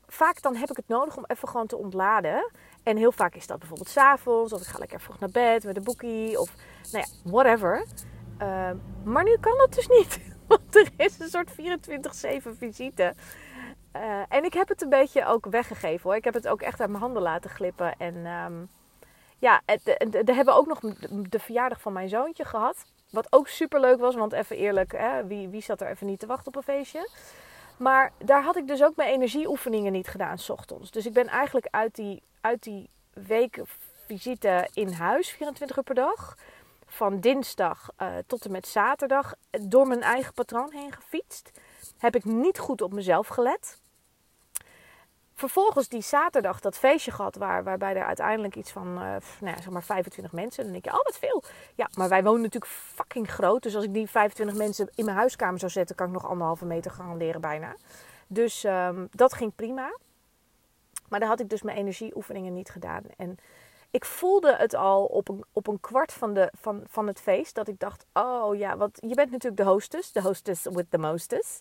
vaak 0.07 0.41
dan 0.41 0.55
heb 0.55 0.69
ik 0.69 0.77
het 0.77 0.87
nodig 0.87 1.17
om 1.17 1.23
even 1.27 1.47
gewoon 1.47 1.67
te 1.67 1.77
ontladen. 1.77 2.51
En 2.83 2.97
heel 2.97 3.11
vaak 3.11 3.35
is 3.35 3.47
dat 3.47 3.59
bijvoorbeeld 3.59 3.89
s'avonds, 3.89 4.53
of 4.53 4.61
ik 4.61 4.67
ga 4.67 4.79
lekker 4.79 5.01
vroeg 5.01 5.19
naar 5.19 5.31
bed 5.31 5.63
met 5.63 5.77
een 5.77 5.83
boekie, 5.83 6.39
of 6.39 6.55
nou 6.91 7.05
ja, 7.07 7.31
whatever. 7.31 7.85
Uh, 8.41 8.71
maar 9.03 9.23
nu 9.23 9.37
kan 9.39 9.57
dat 9.57 9.73
dus 9.73 9.87
niet, 9.87 10.19
want 10.47 10.75
er 10.75 10.89
is 10.97 11.19
een 11.19 11.29
soort 11.29 11.51
24-7 11.51 12.57
visite. 12.57 13.13
Uh, 13.95 14.21
en 14.29 14.43
ik 14.43 14.53
heb 14.53 14.67
het 14.67 14.81
een 14.81 14.89
beetje 14.89 15.25
ook 15.25 15.45
weggegeven 15.45 16.01
hoor. 16.03 16.15
Ik 16.15 16.23
heb 16.23 16.33
het 16.33 16.47
ook 16.47 16.61
echt 16.61 16.79
uit 16.79 16.89
mijn 16.89 17.01
handen 17.01 17.21
laten 17.21 17.49
glippen. 17.49 17.95
En 17.97 18.25
um, 18.25 18.69
ja, 19.43 19.61
we 20.25 20.33
hebben 20.33 20.55
ook 20.55 20.67
nog 20.67 20.79
de 21.29 21.39
verjaardag 21.39 21.81
van 21.81 21.93
mijn 21.93 22.09
zoontje 22.09 22.45
gehad. 22.45 22.85
Wat 23.09 23.27
ook 23.29 23.47
super 23.47 23.79
leuk 23.79 23.99
was, 23.99 24.15
want 24.15 24.33
even 24.33 24.57
eerlijk, 24.57 24.91
hè, 24.91 25.27
wie, 25.27 25.47
wie 25.47 25.61
zat 25.61 25.81
er 25.81 25.89
even 25.89 26.07
niet 26.07 26.19
te 26.19 26.25
wachten 26.25 26.47
op 26.47 26.55
een 26.55 26.63
feestje? 26.63 27.09
Maar 27.77 28.11
daar 28.17 28.43
had 28.43 28.55
ik 28.55 28.67
dus 28.67 28.83
ook 28.83 28.95
mijn 28.95 29.09
energieoefeningen 29.09 29.91
niet 29.91 30.07
gedaan, 30.07 30.37
s 30.37 30.49
ochtends. 30.49 30.91
Dus 30.91 31.05
ik 31.05 31.13
ben 31.13 31.27
eigenlijk 31.27 31.67
uit 31.71 31.95
die, 31.95 32.23
uit 32.41 32.63
die 32.63 32.89
week 33.13 33.61
visite 34.05 34.67
in 34.73 34.91
huis, 34.91 35.29
24 35.29 35.77
uur 35.77 35.83
per 35.83 35.95
dag, 35.95 36.37
van 36.85 37.19
dinsdag 37.19 37.89
uh, 38.01 38.07
tot 38.27 38.45
en 38.45 38.51
met 38.51 38.67
zaterdag, 38.67 39.33
door 39.61 39.87
mijn 39.87 40.01
eigen 40.01 40.33
patroon 40.33 40.71
heen 40.71 40.91
gefietst. 40.91 41.51
Heb 41.97 42.15
ik 42.15 42.25
niet 42.25 42.59
goed 42.59 42.81
op 42.81 42.93
mezelf 42.93 43.27
gelet 43.27 43.81
vervolgens 45.49 45.87
die 45.87 46.01
zaterdag 46.01 46.59
dat 46.59 46.77
feestje 46.77 47.11
gehad 47.11 47.35
waar, 47.35 47.63
waarbij 47.63 47.95
er 47.95 48.05
uiteindelijk 48.05 48.55
iets 48.55 48.71
van 48.71 48.87
uh, 48.87 48.95
nou 48.97 49.21
ja, 49.39 49.55
zeg 49.55 49.69
maar 49.69 49.83
25 49.83 50.33
mensen. 50.33 50.57
En 50.57 50.63
dan 50.63 50.81
denk 50.81 50.85
je, 50.85 50.99
oh 50.99 51.05
wat 51.05 51.17
veel. 51.17 51.43
Ja, 51.75 51.89
maar 51.93 52.09
wij 52.09 52.23
wonen 52.23 52.41
natuurlijk 52.41 52.71
fucking 52.71 53.31
groot. 53.31 53.63
Dus 53.63 53.75
als 53.75 53.83
ik 53.83 53.93
die 53.93 54.09
25 54.09 54.57
mensen 54.57 54.89
in 54.95 55.05
mijn 55.05 55.17
huiskamer 55.17 55.59
zou 55.59 55.71
zetten, 55.71 55.95
kan 55.95 56.07
ik 56.07 56.13
nog 56.13 56.27
anderhalve 56.27 56.65
meter 56.65 56.91
garanderen 56.91 57.41
bijna. 57.41 57.75
Dus 58.27 58.63
um, 58.63 59.07
dat 59.11 59.33
ging 59.33 59.55
prima. 59.55 59.97
Maar 61.09 61.19
daar 61.19 61.29
had 61.29 61.39
ik 61.39 61.49
dus 61.49 61.61
mijn 61.61 61.77
energieoefeningen 61.77 62.53
niet 62.53 62.69
gedaan. 62.69 63.03
En 63.17 63.37
ik 63.91 64.05
voelde 64.05 64.55
het 64.55 64.73
al 64.73 65.05
op 65.05 65.29
een, 65.29 65.43
op 65.51 65.67
een 65.67 65.79
kwart 65.79 66.13
van, 66.13 66.33
de, 66.33 66.51
van, 66.61 66.83
van 66.87 67.07
het 67.07 67.19
feest. 67.19 67.55
Dat 67.55 67.67
ik 67.67 67.79
dacht, 67.79 68.05
oh 68.13 68.55
ja, 68.55 68.77
want 68.77 68.97
je 69.01 69.15
bent 69.15 69.31
natuurlijk 69.31 69.63
de 69.63 69.69
hostess. 69.69 70.11
De 70.11 70.21
hostess 70.21 70.63
with 70.63 70.85
the 70.89 70.97
mostess. 70.97 71.59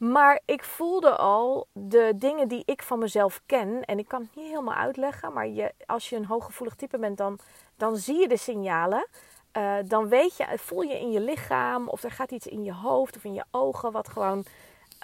Maar 0.00 0.40
ik 0.44 0.64
voelde 0.64 1.16
al 1.16 1.66
de 1.72 2.12
dingen 2.16 2.48
die 2.48 2.62
ik 2.64 2.82
van 2.82 2.98
mezelf 2.98 3.40
ken. 3.46 3.84
En 3.84 3.98
ik 3.98 4.08
kan 4.08 4.20
het 4.20 4.34
niet 4.34 4.48
helemaal 4.48 4.74
uitleggen. 4.74 5.32
Maar 5.32 5.48
je, 5.48 5.72
als 5.86 6.08
je 6.08 6.16
een 6.16 6.26
hooggevoelig 6.26 6.74
type 6.74 6.98
bent, 6.98 7.16
dan, 7.16 7.38
dan 7.76 7.96
zie 7.96 8.20
je 8.20 8.28
de 8.28 8.36
signalen. 8.36 9.08
Uh, 9.56 9.76
dan 9.84 10.08
weet 10.08 10.36
je, 10.36 10.58
voel 10.58 10.82
je 10.82 11.00
in 11.00 11.10
je 11.10 11.20
lichaam. 11.20 11.88
Of 11.88 12.02
er 12.02 12.10
gaat 12.10 12.30
iets 12.30 12.46
in 12.46 12.64
je 12.64 12.72
hoofd 12.72 13.16
of 13.16 13.24
in 13.24 13.34
je 13.34 13.44
ogen. 13.50 13.92
Wat 13.92 14.08
gewoon 14.08 14.44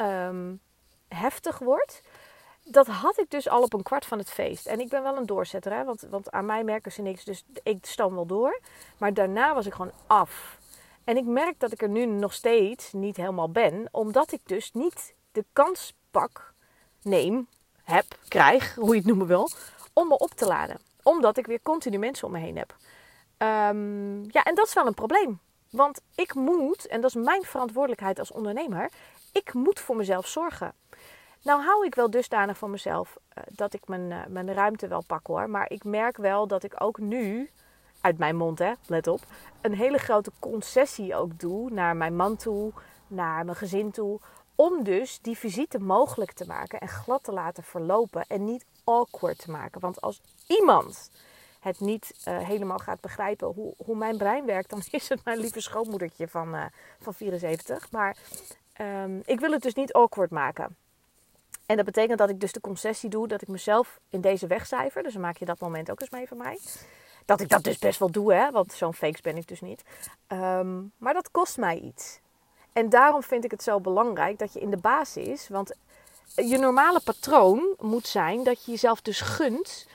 um, 0.00 0.60
heftig 1.08 1.58
wordt. 1.58 2.02
Dat 2.64 2.86
had 2.86 3.18
ik 3.18 3.30
dus 3.30 3.48
al 3.48 3.62
op 3.62 3.72
een 3.72 3.82
kwart 3.82 4.06
van 4.06 4.18
het 4.18 4.30
feest. 4.30 4.66
En 4.66 4.80
ik 4.80 4.88
ben 4.88 5.02
wel 5.02 5.16
een 5.16 5.26
doorzetter. 5.26 5.72
Hè? 5.72 5.84
Want, 5.84 6.06
want 6.10 6.30
aan 6.30 6.46
mij 6.46 6.64
merken 6.64 6.92
ze 6.92 7.02
niks. 7.02 7.24
Dus 7.24 7.44
ik 7.62 7.86
stoom 7.86 8.14
wel 8.14 8.26
door. 8.26 8.60
Maar 8.98 9.14
daarna 9.14 9.54
was 9.54 9.66
ik 9.66 9.74
gewoon 9.74 9.92
af. 10.06 10.58
En 11.06 11.16
ik 11.16 11.24
merk 11.24 11.60
dat 11.60 11.72
ik 11.72 11.82
er 11.82 11.88
nu 11.88 12.06
nog 12.06 12.32
steeds 12.32 12.92
niet 12.92 13.16
helemaal 13.16 13.50
ben, 13.50 13.88
omdat 13.90 14.32
ik 14.32 14.40
dus 14.44 14.72
niet 14.72 15.14
de 15.32 15.44
kans 15.52 15.94
pak, 16.10 16.54
neem, 17.02 17.48
heb, 17.82 18.04
krijg, 18.28 18.74
hoe 18.74 18.88
je 18.88 18.96
het 18.96 19.06
noemen 19.06 19.26
wil, 19.26 19.50
om 19.92 20.08
me 20.08 20.18
op 20.18 20.30
te 20.30 20.46
laden. 20.46 20.78
Omdat 21.02 21.36
ik 21.36 21.46
weer 21.46 21.62
continu 21.62 21.98
mensen 21.98 22.26
om 22.26 22.32
me 22.32 22.38
heen 22.38 22.56
heb. 22.56 22.76
Um, 23.38 24.30
ja, 24.30 24.42
en 24.42 24.54
dat 24.54 24.66
is 24.66 24.74
wel 24.74 24.86
een 24.86 24.94
probleem. 24.94 25.40
Want 25.70 26.00
ik 26.14 26.34
moet, 26.34 26.86
en 26.86 27.00
dat 27.00 27.10
is 27.16 27.22
mijn 27.24 27.42
verantwoordelijkheid 27.42 28.18
als 28.18 28.32
ondernemer, 28.32 28.90
ik 29.32 29.54
moet 29.54 29.80
voor 29.80 29.96
mezelf 29.96 30.26
zorgen. 30.26 30.72
Nou 31.42 31.62
hou 31.62 31.86
ik 31.86 31.94
wel 31.94 32.10
dusdanig 32.10 32.58
van 32.58 32.70
mezelf 32.70 33.16
uh, 33.38 33.44
dat 33.50 33.74
ik 33.74 33.88
mijn, 33.88 34.10
uh, 34.10 34.18
mijn 34.28 34.54
ruimte 34.54 34.88
wel 34.88 35.02
pak 35.06 35.26
hoor. 35.26 35.50
Maar 35.50 35.70
ik 35.70 35.84
merk 35.84 36.16
wel 36.16 36.46
dat 36.46 36.62
ik 36.62 36.74
ook 36.78 36.98
nu 36.98 37.50
uit 38.00 38.18
mijn 38.18 38.36
mond, 38.36 38.58
hè, 38.58 38.72
let 38.86 39.06
op, 39.06 39.20
een 39.60 39.74
hele 39.74 39.98
grote 39.98 40.32
concessie 40.38 41.14
ook 41.14 41.38
doe 41.38 41.70
naar 41.70 41.96
mijn 41.96 42.16
man 42.16 42.36
toe, 42.36 42.72
naar 43.06 43.44
mijn 43.44 43.56
gezin 43.56 43.90
toe. 43.90 44.20
Om 44.54 44.84
dus 44.84 45.18
die 45.22 45.38
visite 45.38 45.78
mogelijk 45.78 46.32
te 46.32 46.46
maken 46.46 46.80
en 46.80 46.88
glad 46.88 47.24
te 47.24 47.32
laten 47.32 47.62
verlopen 47.62 48.24
en 48.26 48.44
niet 48.44 48.64
awkward 48.84 49.38
te 49.38 49.50
maken. 49.50 49.80
Want 49.80 50.00
als 50.00 50.20
iemand 50.46 51.10
het 51.60 51.80
niet 51.80 52.14
uh, 52.28 52.38
helemaal 52.38 52.78
gaat 52.78 53.00
begrijpen 53.00 53.48
hoe, 53.48 53.74
hoe 53.84 53.96
mijn 53.96 54.16
brein 54.16 54.46
werkt, 54.46 54.70
dan 54.70 54.82
is 54.90 55.08
het 55.08 55.24
mijn 55.24 55.38
lieve 55.38 55.60
schoonmoedertje 55.60 56.28
van, 56.28 56.54
uh, 56.54 56.64
van 56.98 57.14
74. 57.14 57.90
Maar 57.90 58.16
um, 58.80 59.22
ik 59.24 59.40
wil 59.40 59.50
het 59.52 59.62
dus 59.62 59.74
niet 59.74 59.92
awkward 59.92 60.30
maken. 60.30 60.76
En 61.66 61.76
dat 61.76 61.84
betekent 61.84 62.18
dat 62.18 62.30
ik 62.30 62.40
dus 62.40 62.52
de 62.52 62.60
concessie 62.60 63.10
doe 63.10 63.28
dat 63.28 63.42
ik 63.42 63.48
mezelf 63.48 64.00
in 64.08 64.20
deze 64.20 64.46
wegcijfer. 64.46 65.02
Dus 65.02 65.12
dan 65.12 65.22
maak 65.22 65.36
je 65.36 65.44
dat 65.44 65.60
moment 65.60 65.90
ook 65.90 66.00
eens 66.00 66.10
mee 66.10 66.28
van 66.28 66.36
mij. 66.36 66.58
Dat 67.26 67.40
ik 67.40 67.48
dat 67.48 67.64
dus 67.64 67.78
best 67.78 67.98
wel 67.98 68.10
doe, 68.10 68.34
hè? 68.34 68.50
want 68.50 68.72
zo'n 68.72 68.94
fakes 68.94 69.20
ben 69.20 69.36
ik 69.36 69.48
dus 69.48 69.60
niet. 69.60 69.82
Ehm, 70.26 70.82
maar 70.96 71.14
dat 71.14 71.30
kost 71.30 71.56
mij 71.56 71.78
iets. 71.78 72.20
En 72.72 72.88
daarom 72.88 73.22
vind 73.22 73.44
ik 73.44 73.50
het 73.50 73.62
zo 73.62 73.80
belangrijk 73.80 74.38
dat 74.38 74.52
je 74.52 74.60
in 74.60 74.70
de 74.70 74.76
basis, 74.76 75.48
want 75.48 75.74
je 76.34 76.58
normale 76.58 77.00
patroon 77.00 77.74
moet 77.78 78.06
zijn 78.06 78.44
dat 78.44 78.64
je 78.64 78.70
jezelf 78.70 79.00
dus 79.00 79.20
gunt 79.20 79.86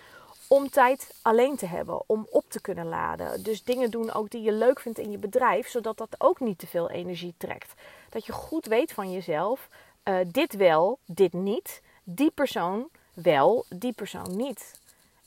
om 0.48 0.70
tijd 0.70 1.14
alleen 1.22 1.56
te 1.56 1.66
hebben, 1.66 2.04
om 2.06 2.28
op 2.30 2.46
te 2.48 2.62
kunnen 2.62 2.88
laden. 2.88 3.44
Dus 3.44 3.64
dingen 3.64 3.92
doen 3.92 4.14
ook 4.14 4.30
die 4.30 4.42
je 4.42 4.52
leuk 4.52 4.80
vindt 4.80 5.00
in 5.00 5.12
je 5.12 5.18
bedrijf, 5.18 5.68
zodat 5.68 5.98
dat 5.98 6.16
ook 6.18 6.40
niet 6.40 6.58
te 6.58 6.68
veel 6.68 6.90
energie 6.90 7.34
trekt. 7.38 7.74
Dat 8.10 8.26
je 8.26 8.32
goed 8.32 8.66
weet 8.66 8.92
van 8.92 9.12
jezelf, 9.12 9.70
uh, 10.04 10.18
dit 10.28 10.54
wel, 10.54 11.00
dit 11.06 11.34
niet. 11.34 11.82
Die 12.04 12.32
persoon 12.32 12.90
wel, 13.14 13.66
die 13.70 13.94
persoon 13.94 14.36
niet. 14.36 14.80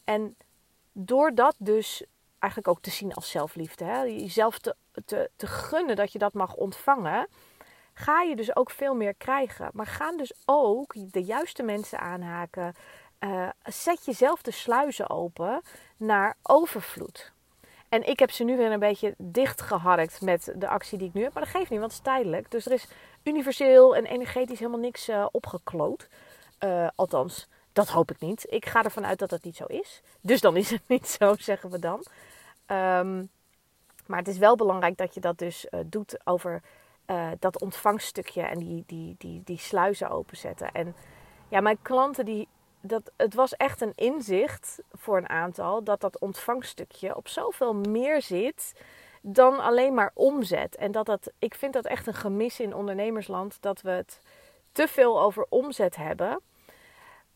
En 0.05 0.37
door 0.95 1.35
dat 1.35 1.55
dus 1.59 2.05
eigenlijk 2.39 2.77
ook 2.77 2.83
te 2.83 2.91
zien 2.91 3.15
als 3.15 3.31
zelfliefde, 3.31 3.85
hè? 3.85 4.03
jezelf 4.03 4.59
te, 4.59 4.77
te, 5.05 5.31
te 5.37 5.47
gunnen 5.47 5.97
dat 5.97 6.13
je 6.13 6.19
dat 6.19 6.33
mag 6.33 6.55
ontvangen, 6.55 7.29
ga 7.95 8.21
je 8.21 8.37
dus 8.37 8.57
ook 8.57 8.71
veel 8.71 8.95
meer 8.95 9.15
krijgen. 9.15 9.71
Maar 9.73 9.87
gaan 9.87 10.17
dus 10.17 10.33
ook 10.45 10.95
de 11.13 11.23
juiste 11.23 11.63
mensen 11.63 11.99
aanhaken. 11.99 12.75
Uh, 13.21 13.49
zet 13.65 14.05
jezelf 14.05 14.43
de 14.43 14.51
sluizen 14.51 15.11
open 15.11 15.63
naar 15.97 16.37
overvloed. 16.43 17.33
En 17.89 18.09
ik 18.09 18.19
heb 18.19 18.31
ze 18.31 18.45
nu 18.45 18.57
weer 18.57 18.73
een 18.73 18.79
beetje 18.79 19.15
dichtgeharkt 19.19 20.21
met 20.21 20.53
de 20.57 20.69
actie 20.69 20.99
die 20.99 21.09
ik 21.09 21.15
nu 21.15 21.23
heb. 21.23 21.33
Maar 21.35 21.43
dat 21.43 21.53
geeft 21.53 21.71
niet, 21.71 21.81
want 21.81 21.93
het 21.93 22.01
is 22.01 22.13
tijdelijk. 22.13 22.51
Dus 22.51 22.67
er 22.67 22.73
is 22.73 22.87
universeel 23.23 23.97
en 23.97 24.05
energetisch 24.05 24.59
helemaal 24.59 24.81
niks 24.81 25.09
uh, 25.09 25.27
opgekloot. 25.31 26.09
Uh, 26.65 26.89
althans, 26.95 27.49
dat 27.75 27.89
hoop 27.89 28.11
ik 28.11 28.21
niet. 28.21 28.47
Ik 28.49 28.67
ga 28.67 28.85
ervan 28.85 29.07
uit 29.07 29.19
dat 29.19 29.31
dat 29.31 29.45
niet 29.45 29.57
zo 29.57 29.65
is. 29.65 30.03
Dus 30.21 30.41
dan 30.41 30.57
is 30.57 30.71
het 30.71 30.83
niet 30.95 31.09
zo, 31.09 31.35
zeggen 31.39 31.71
we 31.71 31.79
dan. 31.79 32.05
Um, 32.67 33.31
maar 34.07 34.19
het 34.19 34.29
is 34.29 34.39
wel 34.39 34.57
belangrijk 34.57 34.97
dat 34.97 35.15
je 35.15 35.21
dat 35.21 35.39
dus 35.39 35.67
uh, 35.71 35.81
doet 35.87 36.27
over 36.27 36.63
dat 37.39 37.61
ontvangstukje 37.61 38.43
en 38.43 38.59
die, 38.59 38.85
die, 38.87 39.15
die, 39.19 39.43
die 39.45 39.59
sluizen 39.59 40.11
openzetten. 40.11 40.73
En 40.73 40.95
ja, 41.49 41.61
mijn 41.61 41.83
klanten 41.83 42.25
die, 42.25 42.49
dat, 42.81 43.11
het 43.17 43.35
was 43.35 43.57
echt 43.57 43.81
een 43.81 43.93
inzicht 43.95 44.79
voor 44.93 45.17
een 45.17 45.29
aantal 45.29 45.83
dat 45.83 46.01
dat 46.01 46.19
ontvangstukje 46.19 47.17
op 47.17 47.29
zoveel 47.29 47.75
meer 47.75 48.23
zit 48.23 48.75
dan 49.21 49.61
alleen 49.61 49.95
maar 49.95 50.11
omzet. 50.15 50.77
En 50.77 50.93
dat 50.93 51.07
dat, 51.07 51.33
ik 51.39 51.55
vind 51.55 51.73
dat 51.73 51.85
echt 51.85 52.07
een 52.07 52.15
gemis 52.15 52.61
in 52.61 52.75
ondernemersland 52.75 53.57
dat 53.61 53.81
we 53.81 53.91
het 53.91 54.21
te 54.73 54.89
veel 54.89 55.21
over 55.21 55.47
omzet 55.49 55.97
hebben. 55.97 56.41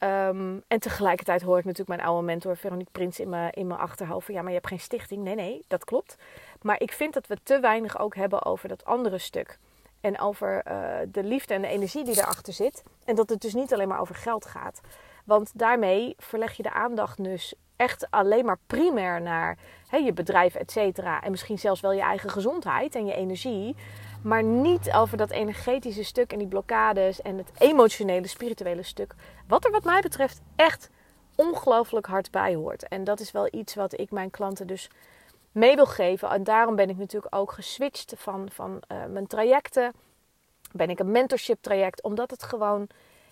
Um, 0.01 0.63
en 0.69 0.81
tegelijkertijd 0.81 1.43
hoor 1.43 1.59
ik 1.59 1.65
natuurlijk 1.65 1.97
mijn 1.97 2.09
oude 2.09 2.27
mentor 2.27 2.57
Veronique 2.57 2.93
Prins 2.93 3.21
in 3.21 3.29
mijn, 3.29 3.53
in 3.53 3.67
mijn 3.67 3.81
achterhoofd. 3.81 4.27
ja, 4.27 4.41
maar 4.41 4.49
je 4.49 4.55
hebt 4.57 4.67
geen 4.67 4.81
stichting. 4.81 5.23
Nee, 5.23 5.35
nee, 5.35 5.65
dat 5.69 5.85
klopt. 5.85 6.17
Maar 6.63 6.81
ik 6.81 6.93
vind 6.93 7.15
dat 7.15 7.27
we 7.27 7.37
te 7.43 7.61
weinig 7.61 7.99
ook 7.99 8.15
hebben 8.15 8.45
over 8.45 8.69
dat 8.69 8.85
andere 8.85 9.19
stuk. 9.19 9.59
En 10.01 10.21
over 10.21 10.63
uh, 10.69 10.97
de 11.09 11.23
liefde 11.23 11.55
en 11.55 11.63
de 11.63 11.69
energie 11.69 12.05
die 12.05 12.19
erachter 12.19 12.53
zit. 12.53 12.83
En 13.05 13.15
dat 13.15 13.29
het 13.29 13.41
dus 13.41 13.55
niet 13.55 13.73
alleen 13.73 13.89
maar 13.89 14.01
over 14.01 14.15
geld 14.15 14.47
gaat. 14.47 14.81
Want 15.25 15.51
daarmee 15.55 16.15
verleg 16.19 16.53
je 16.53 16.63
de 16.63 16.73
aandacht 16.73 17.25
dus 17.25 17.55
echt 17.77 18.11
alleen 18.11 18.45
maar 18.45 18.59
primair 18.67 19.23
naar 19.23 19.59
je 19.91 20.13
bedrijf, 20.13 20.55
et 20.55 20.71
cetera. 20.71 21.23
En 21.23 21.31
misschien 21.31 21.59
zelfs 21.59 21.81
wel 21.81 21.93
je 21.93 22.01
eigen 22.01 22.31
gezondheid 22.31 22.95
en 22.95 23.07
je 23.07 23.15
energie. 23.15 23.77
Maar 24.23 24.43
niet 24.43 24.93
over 24.93 25.17
dat 25.17 25.31
energetische 25.31 26.05
stuk 26.05 26.33
en 26.33 26.39
die 26.39 26.49
blokkades 26.49 27.23
en 27.23 27.37
het 27.37 27.51
emotionele, 27.59 28.27
spirituele 28.27 28.83
stuk. 28.83 29.15
Wat 29.47 29.65
er 29.65 29.71
wat 29.71 29.85
mij 29.85 30.01
betreft 30.01 30.41
echt 30.57 30.91
ongelooflijk 31.35 32.07
hard 32.07 32.31
bij 32.31 32.55
hoort. 32.55 32.89
En 32.89 33.05
dat 33.05 33.21
is 33.21 33.31
wel 33.31 33.49
iets 33.51 33.75
wat 33.75 33.99
ik 34.01 34.11
mijn 34.11 34.31
klanten 34.31 34.67
dus 34.67 34.91
mee 35.53 35.75
wil 35.75 35.87
geven. 35.87 36.31
En 36.31 36.45
daarom 36.45 36.77
ben 36.77 36.91
ik 36.91 36.97
natuurlijk 36.97 37.35
ook 37.35 37.53
geswitcht 37.53 38.15
van, 38.17 38.49
van 38.53 38.83
uh, 38.93 39.05
mijn 39.05 39.27
trajecten. 39.27 39.93
Ben 40.73 40.91
ik 40.91 40.99
een 40.99 41.11
mentorship 41.11 41.59
traject. 41.61 42.03
Omdat 42.03 42.31
het 42.31 42.43
gewoon 42.43 42.89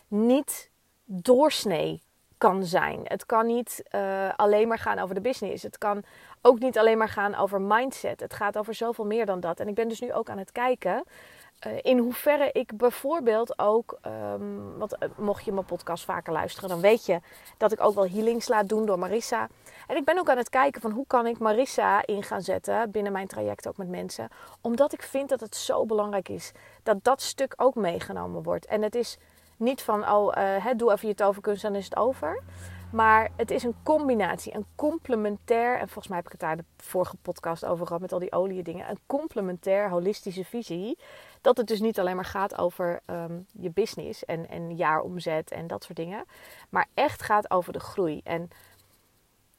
niet 0.08 0.70
doorsnee 1.04 2.02
kan 2.38 2.64
zijn. 2.64 3.00
Het 3.04 3.26
kan 3.26 3.46
niet 3.46 3.82
uh, 3.94 4.28
alleen 4.36 4.68
maar 4.68 4.78
gaan 4.78 4.98
over 4.98 5.14
de 5.14 5.20
business. 5.20 5.62
Het 5.62 5.78
kan 5.78 6.02
ook 6.42 6.58
niet 6.58 6.78
alleen 6.78 6.98
maar 6.98 7.08
gaan 7.08 7.34
over 7.34 7.60
mindset. 7.60 8.20
Het 8.20 8.34
gaat 8.34 8.58
over 8.58 8.74
zoveel 8.74 9.06
meer 9.06 9.26
dan 9.26 9.40
dat. 9.40 9.60
En 9.60 9.68
ik 9.68 9.74
ben 9.74 9.88
dus 9.88 10.00
nu 10.00 10.12
ook 10.12 10.28
aan 10.28 10.38
het 10.38 10.52
kijken 10.52 11.04
uh, 11.66 11.72
in 11.82 11.98
hoeverre 11.98 12.50
ik 12.52 12.76
bijvoorbeeld 12.76 13.58
ook, 13.58 13.98
um, 14.06 14.78
want 14.78 14.92
uh, 14.92 15.08
mocht 15.16 15.44
je 15.44 15.52
mijn 15.52 15.64
podcast 15.64 16.04
vaker 16.04 16.32
luisteren, 16.32 16.68
dan 16.68 16.80
weet 16.80 17.06
je 17.06 17.20
dat 17.56 17.72
ik 17.72 17.80
ook 17.80 17.94
wel 17.94 18.08
healings 18.08 18.48
laat 18.48 18.68
doen 18.68 18.86
door 18.86 18.98
Marissa. 18.98 19.48
En 19.86 19.96
ik 19.96 20.04
ben 20.04 20.18
ook 20.18 20.30
aan 20.30 20.36
het 20.36 20.48
kijken 20.48 20.80
van 20.80 20.90
hoe 20.90 21.06
kan 21.06 21.26
ik 21.26 21.38
Marissa 21.38 22.06
in 22.06 22.22
gaan 22.22 22.42
zetten 22.42 22.90
binnen 22.90 23.12
mijn 23.12 23.26
traject 23.26 23.68
ook 23.68 23.76
met 23.76 23.88
mensen. 23.88 24.28
Omdat 24.60 24.92
ik 24.92 25.02
vind 25.02 25.28
dat 25.28 25.40
het 25.40 25.56
zo 25.56 25.86
belangrijk 25.86 26.28
is 26.28 26.52
dat 26.82 27.04
dat 27.04 27.22
stuk 27.22 27.54
ook 27.56 27.74
meegenomen 27.74 28.42
wordt. 28.42 28.66
En 28.66 28.82
het 28.82 28.94
is 28.94 29.18
niet 29.56 29.82
van, 29.82 30.08
oh, 30.08 30.32
uh, 30.38 30.66
doe 30.76 30.92
even 30.92 31.08
je 31.08 31.14
toverkunst 31.14 31.62
dan 31.62 31.74
is 31.74 31.84
het 31.84 31.96
over. 31.96 32.42
Maar 32.92 33.30
het 33.36 33.50
is 33.50 33.62
een 33.62 33.74
combinatie, 33.82 34.54
een 34.54 34.66
complementair, 34.74 35.74
en 35.74 35.86
volgens 35.88 36.08
mij 36.08 36.16
heb 36.16 36.26
ik 36.26 36.32
het 36.32 36.40
daar 36.40 36.56
de 36.56 36.64
vorige 36.76 37.16
podcast 37.16 37.64
over 37.64 37.86
gehad 37.86 38.00
met 38.00 38.12
al 38.12 38.18
die 38.18 38.32
olie 38.32 38.62
dingen, 38.62 38.90
een 38.90 39.00
complementair 39.06 39.90
holistische 39.90 40.44
visie. 40.44 40.98
Dat 41.40 41.56
het 41.56 41.66
dus 41.66 41.80
niet 41.80 42.00
alleen 42.00 42.16
maar 42.16 42.24
gaat 42.24 42.58
over 42.58 43.00
um, 43.06 43.46
je 43.52 43.70
business 43.70 44.24
en, 44.24 44.48
en 44.48 44.76
jaaromzet 44.76 45.50
en 45.50 45.66
dat 45.66 45.84
soort 45.84 45.96
dingen, 45.96 46.24
maar 46.68 46.86
echt 46.94 47.22
gaat 47.22 47.50
over 47.50 47.72
de 47.72 47.80
groei. 47.80 48.20
En 48.24 48.50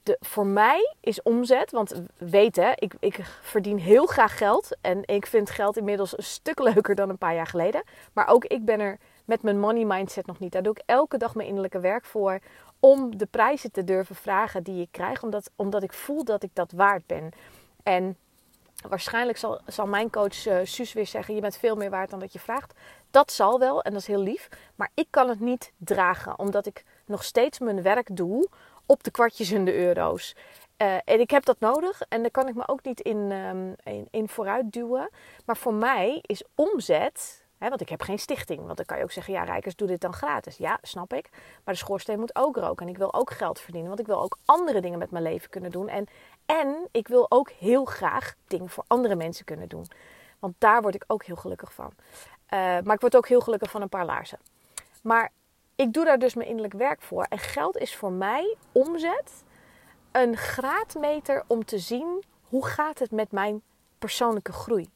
de, 0.04 0.18
voor 0.20 0.48
mij 0.48 0.96
is 1.00 1.22
omzet, 1.22 1.72
want 1.72 2.02
weet 2.18 2.56
hè, 2.56 2.72
ik, 2.76 2.94
ik 3.00 3.20
verdien 3.42 3.80
heel 3.80 4.06
graag 4.06 4.38
geld 4.38 4.78
en 4.82 5.02
ik 5.06 5.26
vind 5.26 5.50
geld 5.50 5.78
inmiddels 5.78 6.18
een 6.18 6.24
stuk 6.24 6.60
leuker 6.60 6.96
dan 6.96 7.10
een 7.10 7.18
paar 7.18 7.36
jaar 7.36 7.48
geleden. 7.48 7.84
Maar 8.14 8.28
ook 8.28 8.46
ik 8.46 8.66
ben 8.66 8.80
er 8.80 8.98
met 9.28 9.42
mijn 9.42 9.60
money 9.60 9.86
mindset 9.86 10.26
nog 10.26 10.40
niet. 10.40 10.52
Daar 10.52 10.64
doe 10.64 10.74
ik 10.76 10.84
elke 10.86 11.18
dag 11.18 11.36
mijn 11.36 11.48
innerlijke 11.48 11.80
werk 11.80 12.06
voor. 12.06 12.40
Om 12.80 13.18
de 13.18 13.26
prijzen 13.26 13.72
te 13.72 13.84
durven 13.84 14.16
vragen 14.16 14.64
die 14.64 14.82
ik 14.82 14.92
krijg. 14.92 15.24
Omdat, 15.24 15.52
omdat 15.56 15.84
ik 15.84 15.94
voel 15.94 16.24
dat 16.24 16.44
ik 16.44 16.50
dat 16.54 16.72
waard 16.72 17.06
ben. 17.06 17.32
En 17.84 18.18
waarschijnlijk 18.90 19.38
zal, 19.38 19.62
zal 19.66 19.88
mijn 19.88 20.10
coach 20.10 20.46
uh, 20.46 20.58
Suus 20.64 20.94
weer 20.94 21.08
zeggen: 21.08 21.36
Je 21.36 21.42
bent 21.42 21.58
veel 21.58 21.76
meer 21.76 21.90
waard 21.90 22.10
dan 22.10 22.20
dat 22.20 22.34
je 22.34 22.40
vraagt. 22.40 22.74
Dat 23.12 23.32
zal 23.32 23.60
wel 23.60 23.82
en 23.82 23.92
dat 23.92 24.02
is 24.02 24.08
heel 24.08 24.22
lief. 24.22 24.48
Maar 24.76 24.90
ik 24.94 25.08
kan 25.10 25.30
het 25.30 25.40
niet 25.40 25.72
dragen. 25.78 26.40
Omdat 26.40 26.66
ik 26.66 26.84
nog 27.06 27.24
steeds 27.24 27.60
mijn 27.60 27.82
werk 27.82 28.16
doe 28.16 28.50
op 28.86 29.04
de 29.04 29.12
kwartjes 29.12 29.52
en 29.52 29.66
de 29.66 29.76
euro's. 29.76 30.36
Uh, 30.78 30.96
en 31.06 31.20
ik 31.20 31.30
heb 31.30 31.46
dat 31.46 31.60
nodig 31.60 32.02
en 32.10 32.22
daar 32.22 32.32
kan 32.32 32.48
ik 32.48 32.56
me 32.56 32.68
ook 32.68 32.84
niet 32.84 33.00
in, 33.00 33.32
um, 33.32 33.76
in, 33.84 34.08
in 34.12 34.30
vooruit 34.30 34.72
duwen. 34.72 35.10
Maar 35.46 35.58
voor 35.58 35.74
mij 35.74 36.20
is 36.22 36.44
omzet 36.56 37.46
want 37.58 37.82
ik 37.82 37.90
heb 37.90 38.02
geen 38.02 38.20
stichting. 38.20 38.66
Want 38.66 38.78
dan 38.78 38.86
kan 38.86 38.98
je 38.98 39.04
ook 39.04 39.12
zeggen, 39.12 39.34
ja, 39.34 39.44
Rijkers, 39.44 39.76
doe 39.76 39.88
dit 39.88 40.02
dan 40.02 40.14
gratis. 40.14 40.58
Ja, 40.58 40.78
snap 40.82 41.14
ik. 41.14 41.30
Maar 41.64 41.74
de 41.74 41.80
schoorsteen 41.80 42.20
moet 42.20 42.36
ook 42.36 42.56
roken. 42.56 42.86
En 42.86 42.92
ik 42.92 42.98
wil 42.98 43.14
ook 43.14 43.32
geld 43.32 43.60
verdienen. 43.60 43.90
Want 43.90 44.00
ik 44.00 44.08
wil 44.08 44.22
ook 44.22 44.38
andere 44.46 44.82
dingen 44.82 45.00
met 45.00 45.12
mijn 45.12 45.24
leven 45.24 45.50
kunnen 45.50 45.72
doen. 45.72 45.90
En, 45.90 46.08
en 46.46 46.88
ik 46.92 47.08
wil 47.08 47.26
ook 47.32 47.50
heel 47.50 47.86
graag 47.86 48.36
dingen 48.48 48.70
voor 48.70 48.84
andere 48.88 49.16
mensen 49.16 49.46
kunnen 49.46 49.70
doen. 49.70 49.88
Want 50.40 50.56
daar 50.58 50.82
word 50.82 50.96
ik 50.96 51.04
ook 51.08 51.24
heel 51.24 51.36
gelukkig 51.36 51.74
van. 51.74 51.92
Uh, 51.96 52.60
maar 52.60 52.94
ik 52.94 53.02
word 53.02 53.16
ook 53.16 53.28
heel 53.28 53.42
gelukkig 53.42 53.72
van 53.72 53.82
een 53.82 53.90
paar 53.90 54.06
laarzen. 54.06 54.40
Maar 55.02 55.32
ik 55.76 55.94
doe 55.94 56.06
daar 56.06 56.20
dus 56.20 56.34
mijn 56.34 56.48
innerlijk 56.48 56.74
werk 56.74 57.02
voor. 57.02 57.24
En 57.24 57.40
geld 57.40 57.78
is 57.78 57.96
voor 57.96 58.12
mij 58.12 58.56
omzet 58.72 59.44
een 60.12 60.38
graadmeter 60.38 61.44
om 61.48 61.66
te 61.66 61.80
zien 61.80 62.24
hoe 62.44 62.66
gaat 62.66 63.00
het 63.00 63.12
met 63.12 63.32
mijn 63.32 63.62
persoonlijke 64.00 64.52
groei. 64.52 64.90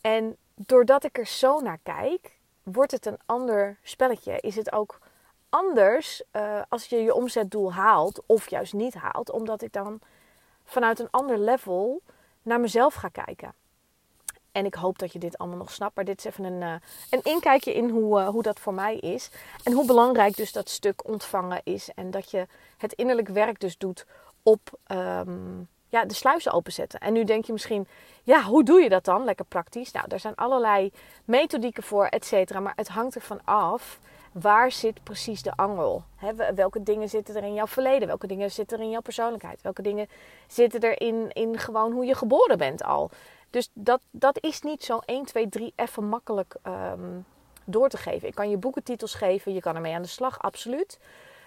En 0.00 0.36
doordat 0.66 1.04
ik 1.04 1.18
er 1.18 1.26
zo 1.26 1.60
naar 1.60 1.78
kijk, 1.82 2.38
wordt 2.62 2.92
het 2.92 3.06
een 3.06 3.18
ander 3.26 3.78
spelletje. 3.82 4.40
Is 4.40 4.56
het 4.56 4.72
ook 4.72 4.98
anders 5.48 6.22
uh, 6.32 6.60
als 6.68 6.86
je 6.86 6.96
je 6.96 7.14
omzetdoel 7.14 7.72
haalt 7.72 8.22
of 8.26 8.50
juist 8.50 8.72
niet 8.72 8.94
haalt, 8.94 9.30
omdat 9.30 9.62
ik 9.62 9.72
dan 9.72 10.00
vanuit 10.64 10.98
een 10.98 11.10
ander 11.10 11.38
level 11.38 12.02
naar 12.42 12.60
mezelf 12.60 12.94
ga 12.94 13.08
kijken. 13.08 13.54
En 14.52 14.64
ik 14.64 14.74
hoop 14.74 14.98
dat 14.98 15.12
je 15.12 15.18
dit 15.18 15.38
allemaal 15.38 15.58
nog 15.58 15.72
snapt. 15.72 15.96
Maar 15.96 16.04
dit 16.04 16.18
is 16.18 16.24
even 16.24 16.44
een, 16.44 16.60
uh, 16.60 16.74
een 17.10 17.22
inkijkje 17.22 17.74
in 17.74 17.88
hoe, 17.88 18.20
uh, 18.20 18.28
hoe 18.28 18.42
dat 18.42 18.60
voor 18.60 18.74
mij 18.74 18.96
is. 18.96 19.30
En 19.64 19.72
hoe 19.72 19.86
belangrijk 19.86 20.36
dus 20.36 20.52
dat 20.52 20.68
stuk 20.68 21.08
ontvangen 21.08 21.60
is. 21.64 21.90
En 21.94 22.10
dat 22.10 22.30
je 22.30 22.46
het 22.76 22.92
innerlijk 22.92 23.28
werk 23.28 23.60
dus 23.60 23.78
doet 23.78 24.06
op 24.42 24.78
um, 24.88 25.68
ja, 25.90 26.04
de 26.04 26.14
sluizen 26.14 26.52
openzetten. 26.52 27.00
En 27.00 27.12
nu 27.12 27.24
denk 27.24 27.44
je 27.44 27.52
misschien, 27.52 27.86
ja, 28.22 28.42
hoe 28.42 28.64
doe 28.64 28.80
je 28.80 28.88
dat 28.88 29.04
dan? 29.04 29.24
Lekker 29.24 29.44
praktisch. 29.44 29.92
Nou, 29.92 30.06
er 30.08 30.20
zijn 30.20 30.34
allerlei 30.34 30.92
methodieken 31.24 31.82
voor, 31.82 32.06
et 32.06 32.24
cetera. 32.24 32.60
Maar 32.60 32.72
het 32.76 32.88
hangt 32.88 33.14
ervan 33.14 33.40
af, 33.44 34.00
waar 34.32 34.72
zit 34.72 35.02
precies 35.02 35.42
de 35.42 35.52
angel? 35.56 36.04
He, 36.16 36.54
welke 36.54 36.82
dingen 36.82 37.08
zitten 37.08 37.36
er 37.36 37.42
in 37.42 37.54
jouw 37.54 37.66
verleden? 37.66 38.08
Welke 38.08 38.26
dingen 38.26 38.50
zitten 38.50 38.78
er 38.78 38.84
in 38.84 38.90
jouw 38.90 39.00
persoonlijkheid? 39.00 39.62
Welke 39.62 39.82
dingen 39.82 40.08
zitten 40.46 40.80
er 40.80 41.00
in, 41.00 41.30
in 41.32 41.58
gewoon 41.58 41.92
hoe 41.92 42.04
je 42.04 42.14
geboren 42.14 42.58
bent 42.58 42.82
al? 42.82 43.10
Dus 43.50 43.70
dat, 43.74 44.00
dat 44.10 44.38
is 44.40 44.60
niet 44.60 44.84
zo 44.84 44.98
1, 45.04 45.24
2, 45.24 45.48
3 45.48 45.72
even 45.76 46.04
makkelijk 46.04 46.54
um, 46.66 47.24
door 47.64 47.88
te 47.88 47.96
geven. 47.96 48.28
Ik 48.28 48.34
kan 48.34 48.50
je 48.50 48.56
boekentitels 48.56 49.14
geven, 49.14 49.54
je 49.54 49.60
kan 49.60 49.74
ermee 49.74 49.94
aan 49.94 50.02
de 50.02 50.08
slag, 50.08 50.38
absoluut. 50.38 50.98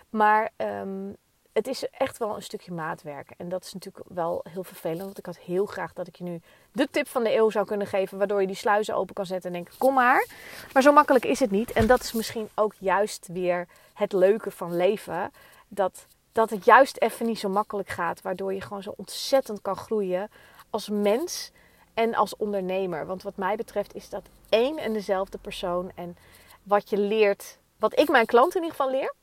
Maar 0.09 0.49
ehm, 0.55 1.11
het 1.53 1.67
is 1.67 1.89
echt 1.89 2.17
wel 2.17 2.35
een 2.35 2.43
stukje 2.43 2.71
maatwerk. 2.71 3.33
En 3.37 3.49
dat 3.49 3.63
is 3.63 3.73
natuurlijk 3.73 4.05
wel 4.09 4.45
heel 4.49 4.63
vervelend. 4.63 5.01
Want 5.01 5.17
ik 5.17 5.25
had 5.25 5.37
heel 5.37 5.65
graag 5.65 5.93
dat 5.93 6.07
ik 6.07 6.15
je 6.15 6.23
nu 6.23 6.41
de 6.71 6.87
tip 6.91 7.07
van 7.07 7.23
de 7.23 7.35
eeuw 7.35 7.49
zou 7.49 7.65
kunnen 7.65 7.87
geven. 7.87 8.17
Waardoor 8.17 8.41
je 8.41 8.47
die 8.47 8.55
sluizen 8.55 8.95
open 8.95 9.13
kan 9.13 9.25
zetten 9.25 9.49
en 9.49 9.55
denken, 9.55 9.77
kom 9.77 9.93
maar. 9.93 10.27
Maar 10.73 10.83
zo 10.83 10.91
makkelijk 10.91 11.25
is 11.25 11.39
het 11.39 11.51
niet. 11.51 11.71
En 11.71 11.87
dat 11.87 12.01
is 12.01 12.13
misschien 12.13 12.49
ook 12.55 12.73
juist 12.79 13.27
weer 13.31 13.67
het 13.93 14.13
leuke 14.13 14.51
van 14.51 14.75
leven. 14.75 15.31
Dat, 15.67 16.05
dat 16.31 16.49
het 16.49 16.65
juist 16.65 16.97
even 17.01 17.25
niet 17.25 17.39
zo 17.39 17.49
makkelijk 17.49 17.89
gaat. 17.89 18.21
Waardoor 18.21 18.53
je 18.53 18.61
gewoon 18.61 18.83
zo 18.83 18.93
ontzettend 18.97 19.61
kan 19.61 19.75
groeien 19.75 20.29
als 20.69 20.89
mens 20.89 21.51
en 21.93 22.15
als 22.15 22.35
ondernemer. 22.35 23.05
Want 23.05 23.23
wat 23.23 23.37
mij 23.37 23.55
betreft 23.55 23.95
is 23.95 24.09
dat 24.09 24.23
één 24.49 24.77
en 24.77 24.93
dezelfde 24.93 25.37
persoon. 25.37 25.91
En 25.95 26.17
wat 26.63 26.89
je 26.89 26.97
leert, 26.97 27.57
wat 27.79 27.99
ik 27.99 28.09
mijn 28.09 28.25
klanten 28.25 28.61
in 28.61 28.65
ieder 28.65 28.77
geval 28.77 28.99
leer 28.99 29.13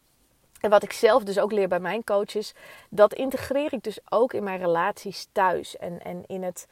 en 0.61 0.71
wat 0.71 0.83
ik 0.83 0.93
zelf 0.93 1.23
dus 1.25 1.39
ook 1.39 1.53
leer 1.53 1.69
bij 1.69 1.81
mijn 1.81 2.05
coaches, 2.05 2.55
dat 2.91 3.15
integreer 3.15 3.73
ik 3.73 3.83
dus 3.83 3.99
ook 4.09 4.33
in 4.33 4.43
mijn 4.43 4.59
relaties 4.59 5.29
thuis. 5.33 5.77
En, 5.77 6.03
en 6.03 6.25
in 6.27 6.43
het 6.43 6.67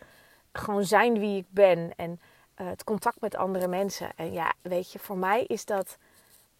gewoon 0.52 0.84
zijn 0.84 1.18
wie 1.18 1.38
ik 1.38 1.46
ben. 1.48 1.92
En 1.96 2.20
uh, 2.60 2.66
het 2.66 2.84
contact 2.84 3.20
met 3.20 3.36
andere 3.36 3.68
mensen. 3.68 4.10
En 4.16 4.32
ja, 4.32 4.52
weet 4.62 4.92
je, 4.92 4.98
voor 4.98 5.18
mij 5.18 5.44
is 5.44 5.64
dat 5.64 5.98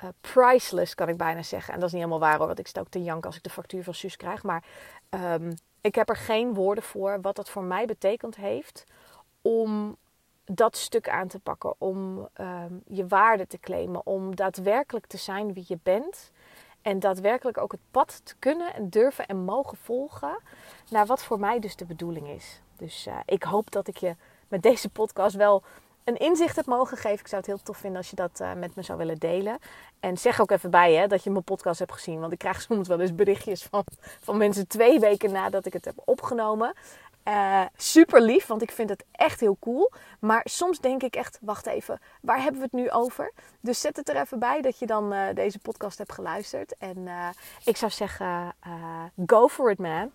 uh, 0.05 0.09
priceless, 0.21 0.95
kan 0.95 1.09
ik 1.09 1.17
bijna 1.17 1.43
zeggen. 1.43 1.75
En 1.75 1.81
dat 1.81 1.89
is 1.89 1.95
niet 1.95 2.05
helemaal 2.05 2.29
waar 2.29 2.39
hoor, 2.39 2.47
want 2.47 2.59
ik 2.59 2.67
sta 2.67 2.81
ook 2.81 2.89
te 2.89 3.03
janken 3.03 3.27
als 3.27 3.37
ik 3.37 3.43
de 3.43 3.51
factuur 3.51 3.85
van 3.85 3.95
Suus 3.95 4.17
krijg. 4.17 4.43
Maar 4.43 4.65
um, 5.11 5.55
ik 5.81 5.95
heb 5.95 6.09
er 6.09 6.17
geen 6.17 6.55
woorden 6.55 6.85
voor 6.85 7.21
wat 7.21 7.37
dat 7.37 7.51
voor 7.51 7.63
mij 7.63 7.87
betekend 7.87 8.37
heeft 8.37 8.85
om 9.43 9.97
dat 10.45 10.77
stuk 10.77 11.09
aan 11.09 11.29
te 11.29 11.39
pakken. 11.39 11.75
Om 11.79 12.29
um, 12.41 12.83
je 12.87 13.07
waarde 13.07 13.47
te 13.47 13.59
claimen. 13.59 14.07
Om 14.07 14.37
daadwerkelijk 14.37 15.07
te 15.07 15.17
zijn 15.17 15.53
wie 15.53 15.65
je 15.67 15.79
bent. 15.83 16.31
En 16.83 17.01
daadwerkelijk 17.01 17.59
ook 17.59 17.73
het 17.73 17.81
pad 17.91 18.21
te 18.25 18.35
kunnen 18.39 18.75
en 18.75 18.89
durven 18.89 19.27
en 19.27 19.45
mogen 19.45 19.77
volgen 19.77 20.39
naar 20.91 21.07
wat 21.07 21.23
voor 21.23 21.41
mij 21.41 21.59
dus 21.59 21.77
de 21.77 21.85
bedoeling 21.85 22.29
is. 22.29 22.61
Dus 22.77 23.07
uh, 23.07 23.17
ik 23.25 23.43
hoop 23.43 23.71
dat 23.71 23.89
ik 23.89 23.97
je 23.97 24.17
met 24.49 24.63
deze 24.63 24.89
podcast 24.89 25.37
wel 25.37 25.63
een 26.05 26.17
inzicht 26.17 26.57
heb 26.57 26.67
mogen 26.67 26.97
geven. 26.97 27.19
Ik 27.19 27.27
zou 27.27 27.41
het 27.41 27.51
heel 27.51 27.63
tof 27.63 27.77
vinden 27.77 27.99
als 27.99 28.11
je 28.11 28.17
dat 28.17 28.41
uh, 28.43 28.53
met 28.53 28.75
me 28.75 28.83
zou 28.83 28.99
willen 28.99 29.19
delen. 29.19 29.59
En 30.01 30.19
zeg 30.19 30.41
ook 30.41 30.51
even 30.51 30.71
bij 30.71 30.95
hè, 30.95 31.07
dat 31.07 31.25
je 31.25 31.31
mijn 31.31 31.45
podcast 31.45 31.79
hebt 31.79 31.93
gezien. 31.93 32.21
Want 32.21 32.33
ik 32.33 32.39
krijg 32.39 32.61
soms 32.69 32.89
wel 32.89 33.01
eens 33.01 33.15
berichtjes 33.15 33.63
van, 33.63 33.85
van 34.21 34.37
mensen 34.37 34.67
twee 34.67 35.01
weken 35.01 35.33
nadat 35.33 35.67
ik 35.67 35.73
het 35.73 35.85
heb 35.85 35.95
opgenomen. 36.05 36.75
Uh, 37.29 37.63
super 37.77 38.23
lief, 38.23 38.47
want 38.47 38.63
ik 38.63 38.71
vind 38.71 38.91
het 38.91 39.05
echt 39.13 39.41
heel 39.41 39.57
cool. 39.61 39.93
Maar 40.21 40.41
soms 40.45 40.81
denk 40.81 41.03
ik 41.03 41.17
echt, 41.17 41.39
wacht 41.41 41.67
even, 41.67 42.01
waar 42.21 42.43
hebben 42.43 42.61
we 42.61 42.67
het 42.71 42.81
nu 42.81 42.91
over? 42.91 43.33
Dus 43.61 43.81
zet 43.81 43.97
het 43.97 44.09
er 44.09 44.17
even 44.17 44.39
bij 44.39 44.61
dat 44.61 44.79
je 44.79 44.87
dan 44.87 45.13
uh, 45.13 45.27
deze 45.35 45.59
podcast 45.59 45.99
hebt 45.99 46.13
geluisterd. 46.13 46.75
En 46.79 46.99
uh, 46.99 47.29
ik 47.65 47.77
zou 47.77 47.91
zeggen, 47.91 48.55
go 49.27 49.49
for 49.49 49.71
it 49.71 49.79
man. 49.79 50.13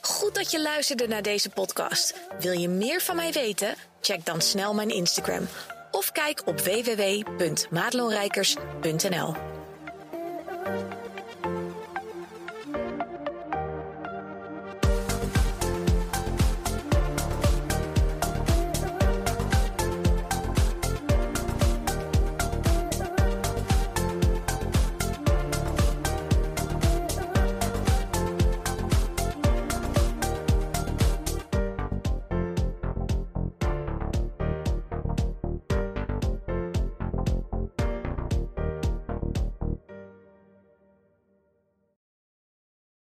Goed 0.00 0.34
dat 0.34 0.50
je 0.50 0.62
luisterde 0.62 1.06
naar 1.06 1.22
deze 1.22 1.50
podcast. 1.50 2.28
Wil 2.38 2.52
je 2.52 2.68
meer 2.68 3.00
van 3.00 3.16
mij 3.16 3.32
weten? 3.32 3.74
Check 4.00 4.24
dan 4.24 4.40
snel 4.40 4.74
mijn 4.74 4.90
Instagram. 4.90 5.46
Of 5.90 6.12
kijk 6.12 6.42
op 6.44 6.60
www.maatloonrijkers.nl 6.60 9.57